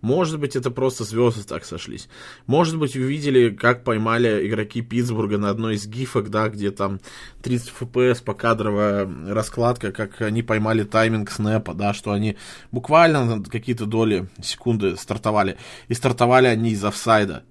[0.00, 2.08] Может быть, это просто звезды так сошлись.
[2.46, 7.00] Может быть, вы видели, как поймали игроки Питтсбурга на одной из гифок, да, где там
[7.42, 12.36] 30 FPS покадровая раскладка, как они поймали тайминг снэпа, да, что они
[12.70, 15.56] буквально какие-то доли секунды стартовали.
[15.88, 17.42] И стартовали они из офсайда.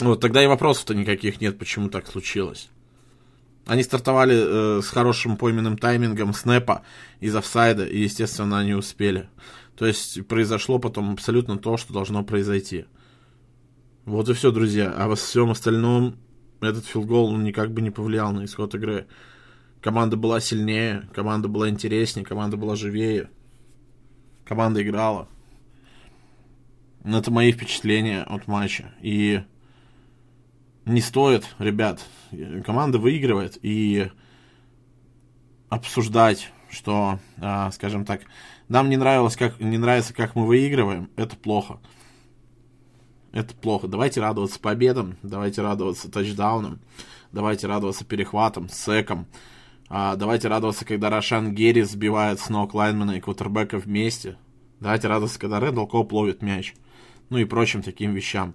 [0.00, 2.68] Вот, тогда и вопросов-то никаких нет, почему так случилось.
[3.66, 6.82] Они стартовали э, с хорошим пойменным таймингом снэпа
[7.20, 9.28] из офсайда, и, естественно, они успели.
[9.76, 12.84] То есть произошло потом абсолютно то, что должно произойти.
[14.04, 14.92] Вот и все, друзья.
[14.96, 16.16] А во всем остальном
[16.60, 19.06] этот филгол никак бы не повлиял на исход игры.
[19.80, 23.30] Команда была сильнее, команда была интереснее, команда была живее.
[24.44, 25.28] Команда играла.
[27.04, 28.94] Это мои впечатления от матча.
[29.00, 29.42] И
[30.84, 32.04] не стоит, ребят,
[32.64, 34.10] команда выигрывает, и
[35.68, 38.22] обсуждать, что, а, скажем так,
[38.68, 41.78] нам не нравилось, как не нравится, как мы выигрываем, это плохо.
[43.32, 43.88] Это плохо.
[43.88, 46.80] Давайте радоваться победам, давайте радоваться тачдаунам,
[47.30, 49.26] давайте радоваться перехватам, секам.
[49.88, 54.36] А, давайте радоваться, когда Рошан Герри сбивает с ног лайнмена и квотербека вместе.
[54.80, 56.74] Давайте радоваться, когда Рэндалл Коп ловит мяч.
[57.28, 58.54] Ну и прочим таким вещам.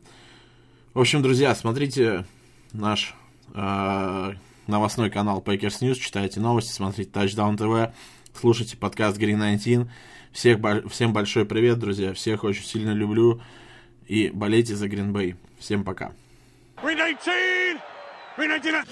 [0.93, 2.25] В общем, друзья, смотрите
[2.73, 3.13] наш
[3.53, 4.33] э,
[4.67, 7.91] новостной канал Packers News, читайте новости, смотрите Touchdown TV,
[8.33, 9.87] слушайте подкаст Green 19.
[10.31, 10.59] Всех,
[10.89, 12.13] всем большой привет, друзья.
[12.13, 13.41] Всех очень сильно люблю.
[14.07, 15.35] И болейте за Green Bay.
[15.57, 16.11] Всем пока.
[16.83, 17.81] Green 19!
[18.37, 18.91] Green 19!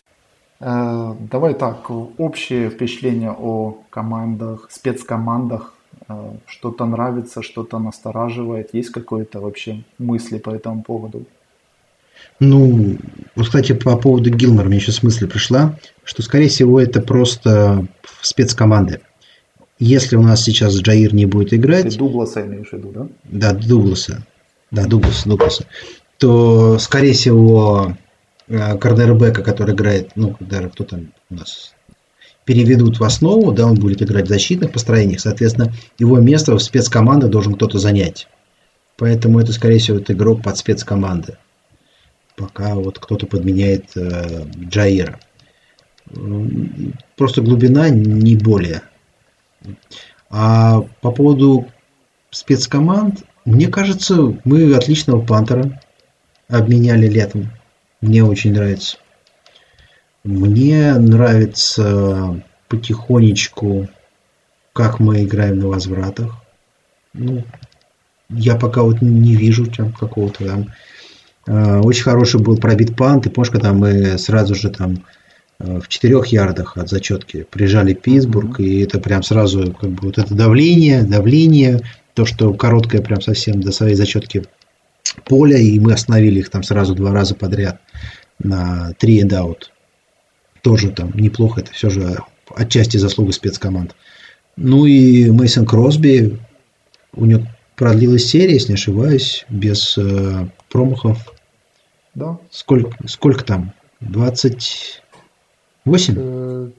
[0.59, 5.73] Э, давай так, общее впечатление о командах, спецкомандах.
[6.07, 8.73] Э, что-то нравится, что-то настораживает.
[8.73, 11.25] Есть какое-то вообще мысли по этому поводу?
[12.39, 12.97] Ну,
[13.35, 17.87] вот, кстати, по поводу Гилмора мне сейчас мысль пришла, что, скорее всего, это просто
[18.21, 19.01] спецкоманды.
[19.79, 21.89] Если у нас сейчас Джаир не будет играть...
[21.89, 23.07] Ты Дугласа имеешь в виду, да?
[23.23, 24.25] Да, Дугласа.
[24.71, 25.65] Да, Дугласа, Дугласа.
[26.17, 27.95] То, скорее всего,
[28.47, 31.73] э, Кардербека, который играет, ну, когда кто там у нас
[32.45, 37.31] переведут в основу, да, он будет играть в защитных построениях, соответственно, его место в спецкомандах
[37.31, 38.27] должен кто-то занять.
[38.97, 41.37] Поэтому это, скорее всего, это игрок под спецкоманды
[42.35, 45.19] пока вот кто-то подменяет э, Джаира.
[47.15, 48.83] Просто глубина не более.
[50.29, 51.67] А по поводу
[52.29, 55.81] спецкоманд, мне кажется, мы отличного пантера
[56.47, 57.51] обменяли летом.
[58.01, 58.97] Мне очень нравится.
[60.23, 63.87] Мне нравится потихонечку,
[64.73, 66.35] как мы играем на возвратах.
[67.13, 67.43] Ну,
[68.29, 70.73] я пока вот не вижу там какого-то там
[71.47, 73.25] очень хороший был пробит пант.
[73.25, 75.05] И помнишь, когда мы сразу же там
[75.59, 80.17] э, в четырех ярдах от зачетки прижали Питтсбург, и это прям сразу как бы вот
[80.17, 81.81] это давление, давление,
[82.13, 84.45] то, что короткое прям совсем до своей зачетки
[85.25, 87.79] поля, и мы остановили их там сразу два раза подряд
[88.39, 89.65] на три out.
[90.61, 92.17] Тоже там неплохо, это все же
[92.55, 93.95] отчасти заслуга спецкоманд.
[94.57, 96.39] Ну и Мейсон Кросби,
[97.13, 101.34] у него продлилась серия, если не ошибаюсь, без э, промахов
[102.15, 102.37] Да.
[102.49, 103.71] Сколько, сколько там?
[103.99, 106.15] 28?
[106.17, 106.69] Э,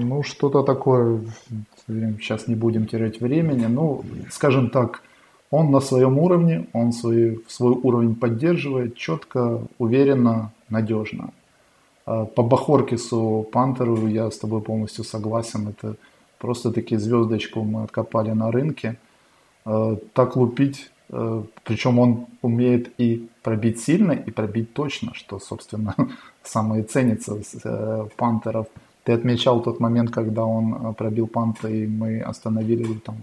[0.00, 1.20] Ну, что-то такое.
[1.86, 3.66] Сейчас не будем терять времени.
[3.66, 5.02] Ну, скажем так,
[5.50, 11.30] он на своем уровне, он свой, свой уровень поддерживает четко, уверенно, надежно.
[12.06, 15.68] А по Бахоркису, Пантеру я с тобой полностью согласен.
[15.68, 15.96] Это
[16.38, 18.96] просто таки звездочку мы откопали на рынке.
[19.64, 20.90] А, так лупить,
[21.64, 25.94] причем он умеет и пробить сильно, и пробить точно, что, собственно,
[26.44, 27.34] самое ценится
[27.64, 28.66] в Пантеров.
[29.04, 33.16] Ты отмечал тот момент, когда он пробил панта, и мы остановили там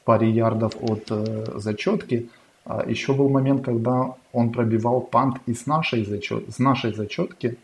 [0.00, 2.28] в паре ярдов от э, зачетки.
[2.64, 7.56] А еще был момент, когда он пробивал пант и с нашей, зачет, с нашей зачетки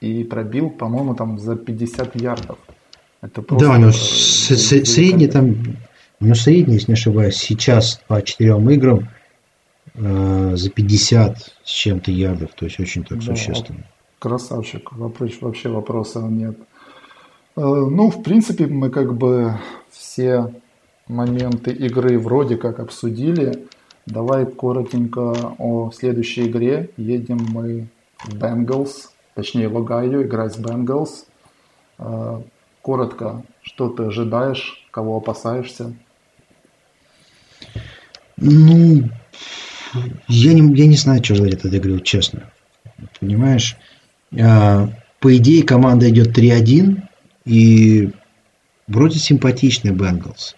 [0.00, 2.58] и пробил, по-моему, там за 50 ярдов.
[3.20, 5.56] Это просто, да, у него э, средний там,
[6.22, 9.08] у него средний, если не ошибаюсь, сейчас по четырем играм
[9.94, 13.84] э, за 50 с чем-то ярдов, то есть очень так да, существенно.
[14.20, 16.56] Красавчик, вопрос, вообще вопросов нет.
[17.56, 19.58] Э, ну, в принципе, мы как бы
[19.90, 20.54] все
[21.08, 23.66] моменты игры вроде как обсудили.
[24.06, 26.90] Давай коротенько о следующей игре.
[26.96, 27.88] Едем мы
[28.24, 31.26] в Бенгалс, точнее в Огайо, играть с Бенгалс.
[31.98, 32.40] Э,
[32.80, 35.92] коротко, что ты ожидаешь, кого опасаешься?
[38.44, 39.08] Ну,
[40.26, 42.50] я не, я не знаю, что ждать от этой игры, честно.
[43.20, 43.76] Понимаешь?
[44.36, 44.88] А,
[45.20, 47.02] по идее, команда идет 3-1,
[47.44, 48.10] и
[48.88, 50.56] вроде симпатичный Бенгалс.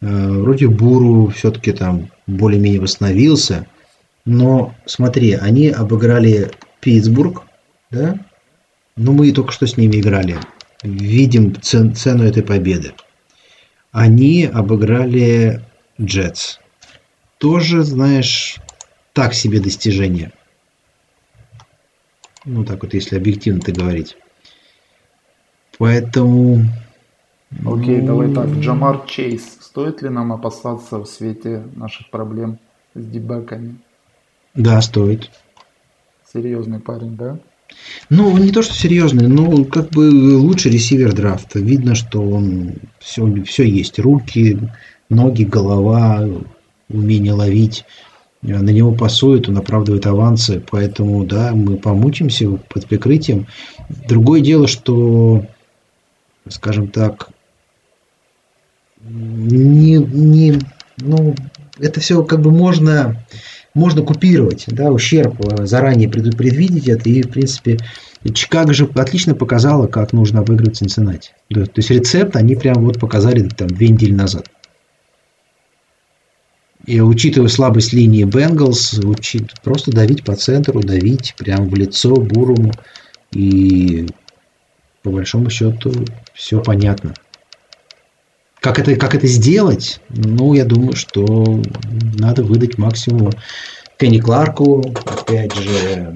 [0.00, 3.66] Э, вроде Буру все-таки там более-менее восстановился.
[4.24, 7.42] Но смотри, они обыграли Питтсбург,
[7.90, 8.18] да?
[8.96, 10.38] Ну, мы только что с ними играли.
[10.82, 12.92] Видим цен, цену этой победы.
[13.92, 15.62] Они обыграли
[16.00, 16.58] Джетс.
[17.38, 18.58] Тоже, знаешь,
[19.12, 20.32] так себе достижение.
[22.44, 24.16] Ну, так вот, если объективно ты говорить.
[25.78, 26.64] Поэтому...
[27.64, 28.06] Окей, ну...
[28.06, 28.46] давай так.
[28.46, 29.58] Джамар Чейз.
[29.60, 32.58] Стоит ли нам опасаться в свете наших проблем
[32.94, 33.76] с дебеками?
[34.54, 35.30] Да, стоит.
[36.32, 37.38] Серьезный парень, да?
[38.08, 41.58] Ну, не то, что серьезный, но как бы лучший ресивер драфта.
[41.58, 43.98] Видно, что он все, все есть.
[43.98, 44.58] Руки,
[45.10, 46.26] ноги, голова,
[46.88, 47.84] умение ловить.
[48.42, 50.62] На него пасуют, он оправдывает авансы.
[50.70, 53.46] Поэтому, да, мы помучимся под прикрытием.
[54.06, 55.44] Другое дело, что
[56.48, 57.28] скажем так,
[59.08, 60.58] не, не,
[60.98, 61.34] ну,
[61.78, 63.24] это все как бы можно,
[63.74, 67.78] можно купировать, да, ущерб, э, заранее предвидеть это, и, в принципе,
[68.34, 71.30] Чикаго же отлично показала, как нужно обыгрывать Цинциннати.
[71.52, 74.50] То есть рецепт они прям вот показали там две недели назад.
[76.86, 82.72] И учитывая слабость линии Бенгалс, учит, просто давить по центру, давить прямо в лицо Буруму.
[83.32, 84.06] И
[85.02, 85.92] по большому счету
[86.32, 87.14] все понятно.
[88.60, 90.00] Как это, как это сделать?
[90.08, 91.62] Ну, я думаю, что
[92.18, 93.32] надо выдать максимум
[93.98, 96.14] Кенни Кларку, опять же,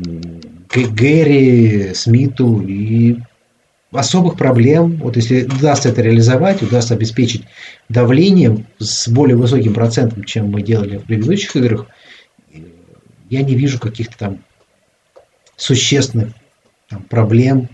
[0.72, 3.18] Гэри, Смиту и
[3.92, 7.44] особых проблем, вот если удастся это реализовать, удастся обеспечить
[7.88, 11.86] давление с более высоким процентом, чем мы делали в предыдущих играх,
[13.28, 14.38] я не вижу каких-то там
[15.56, 16.32] существенных
[16.88, 17.68] там, проблем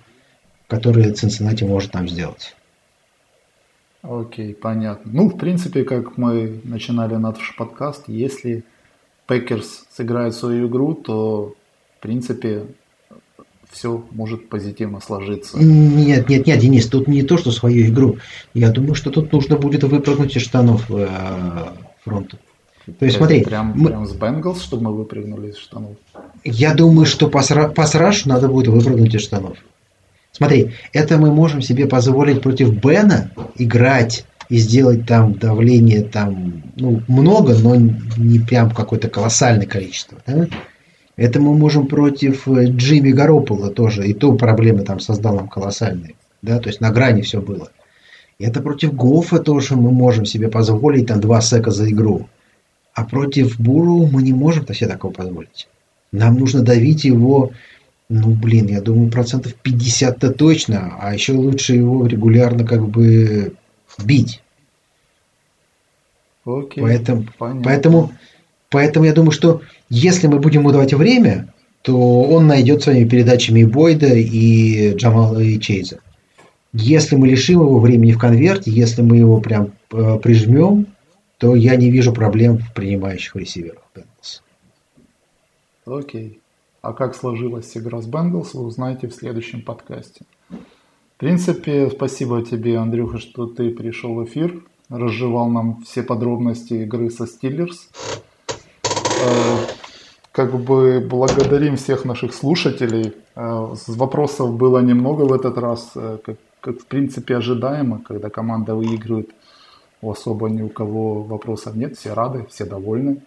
[0.66, 2.54] которые Цинциннати может там сделать.
[4.02, 5.10] Окей, понятно.
[5.12, 8.64] Ну, в принципе, как мы начинали наш подкаст, если
[9.26, 11.54] Пекерс сыграет свою игру, то,
[11.98, 12.66] в принципе,
[13.70, 15.58] все может позитивно сложиться.
[15.58, 18.18] Нет, нет, нет, Денис, тут не то, что свою игру.
[18.54, 21.08] Я думаю, что тут нужно будет выпрыгнуть из штанов э,
[22.04, 22.38] фронта.
[22.98, 23.42] То есть, смотри.
[23.42, 23.88] Прям, мы...
[23.88, 25.96] прям с Бенгалс, чтобы мы выпрыгнули из штанов?
[26.44, 27.84] Я думаю, что по, по
[28.24, 29.58] надо будет выпрыгнуть из штанов.
[30.32, 37.02] Смотри, это мы можем себе позволить против Бена играть и сделать там давление там, ну,
[37.08, 40.18] много, но не прям какое-то колоссальное количество.
[40.26, 40.46] Да?
[41.16, 46.14] Это мы можем против э, Джимми Гаропола тоже, и то проблемы там создал нам колоссальные.
[46.42, 46.58] Да?
[46.58, 47.70] То есть на грани все было.
[48.38, 52.28] Это против Гофа тоже мы можем себе позволить там два сека за игру.
[52.94, 55.68] А против Буру мы не можем себе такого позволить.
[56.12, 57.52] Нам нужно давить его
[58.08, 63.54] ну, блин, я думаю, процентов 50-то точно, а еще лучше его регулярно как бы
[64.04, 64.42] бить.
[66.44, 68.12] Окей, поэтому, поэтому,
[68.70, 71.52] поэтому я думаю, что если мы будем давать время,
[71.82, 76.00] то он найдет своими передачами и Бойда, и Джамала, и Чейза.
[76.72, 80.86] Если мы лишим его времени в конверте, если мы его прям э, прижмем,
[81.38, 83.82] то я не вижу проблем в принимающих ресиверах
[85.86, 86.40] Окей.
[86.82, 90.22] А как сложилась игра с Бенглс, вы узнаете в следующем подкасте.
[90.50, 97.10] В принципе, спасибо тебе, Андрюха, что ты пришел в эфир, разжевал нам все подробности игры
[97.10, 97.88] со Стиллерс.
[99.18, 99.66] Э,
[100.32, 103.14] как бы благодарим всех наших слушателей.
[103.34, 108.74] Э, вопросов было немного в этот раз, э, как, как в принципе ожидаемо, когда команда
[108.74, 109.30] выигрывает,
[110.02, 113.22] особо ни у кого вопросов нет, все рады, все довольны.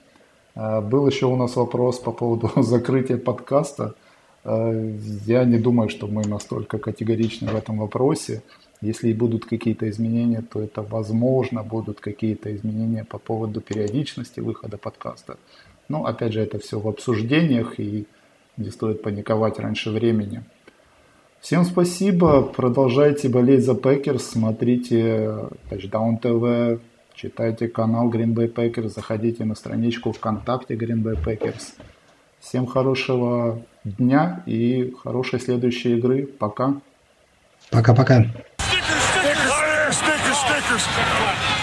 [0.56, 3.94] Был еще у нас вопрос по поводу закрытия подкаста.
[4.46, 8.42] Я не думаю, что мы настолько категоричны в этом вопросе.
[8.82, 15.38] Если будут какие-то изменения, то это возможно будут какие-то изменения по поводу периодичности выхода подкаста.
[15.90, 18.06] Но опять же, это все в обсуждениях и
[18.58, 20.44] не стоит паниковать раньше времени.
[21.42, 26.80] Всем спасибо, продолжайте болеть за Пекерс, смотрите Touchdown TV,
[27.16, 31.76] читайте канал Green Bay Packers, заходите на страничку ВКонтакте Green Bay Packers.
[32.40, 36.26] Всем хорошего дня и хорошей следующей игры.
[36.26, 36.76] Пока.
[37.72, 38.26] Пока-пока.
[38.58, 40.84] Stickers, stickers, stickers.
[40.86, 41.59] B19!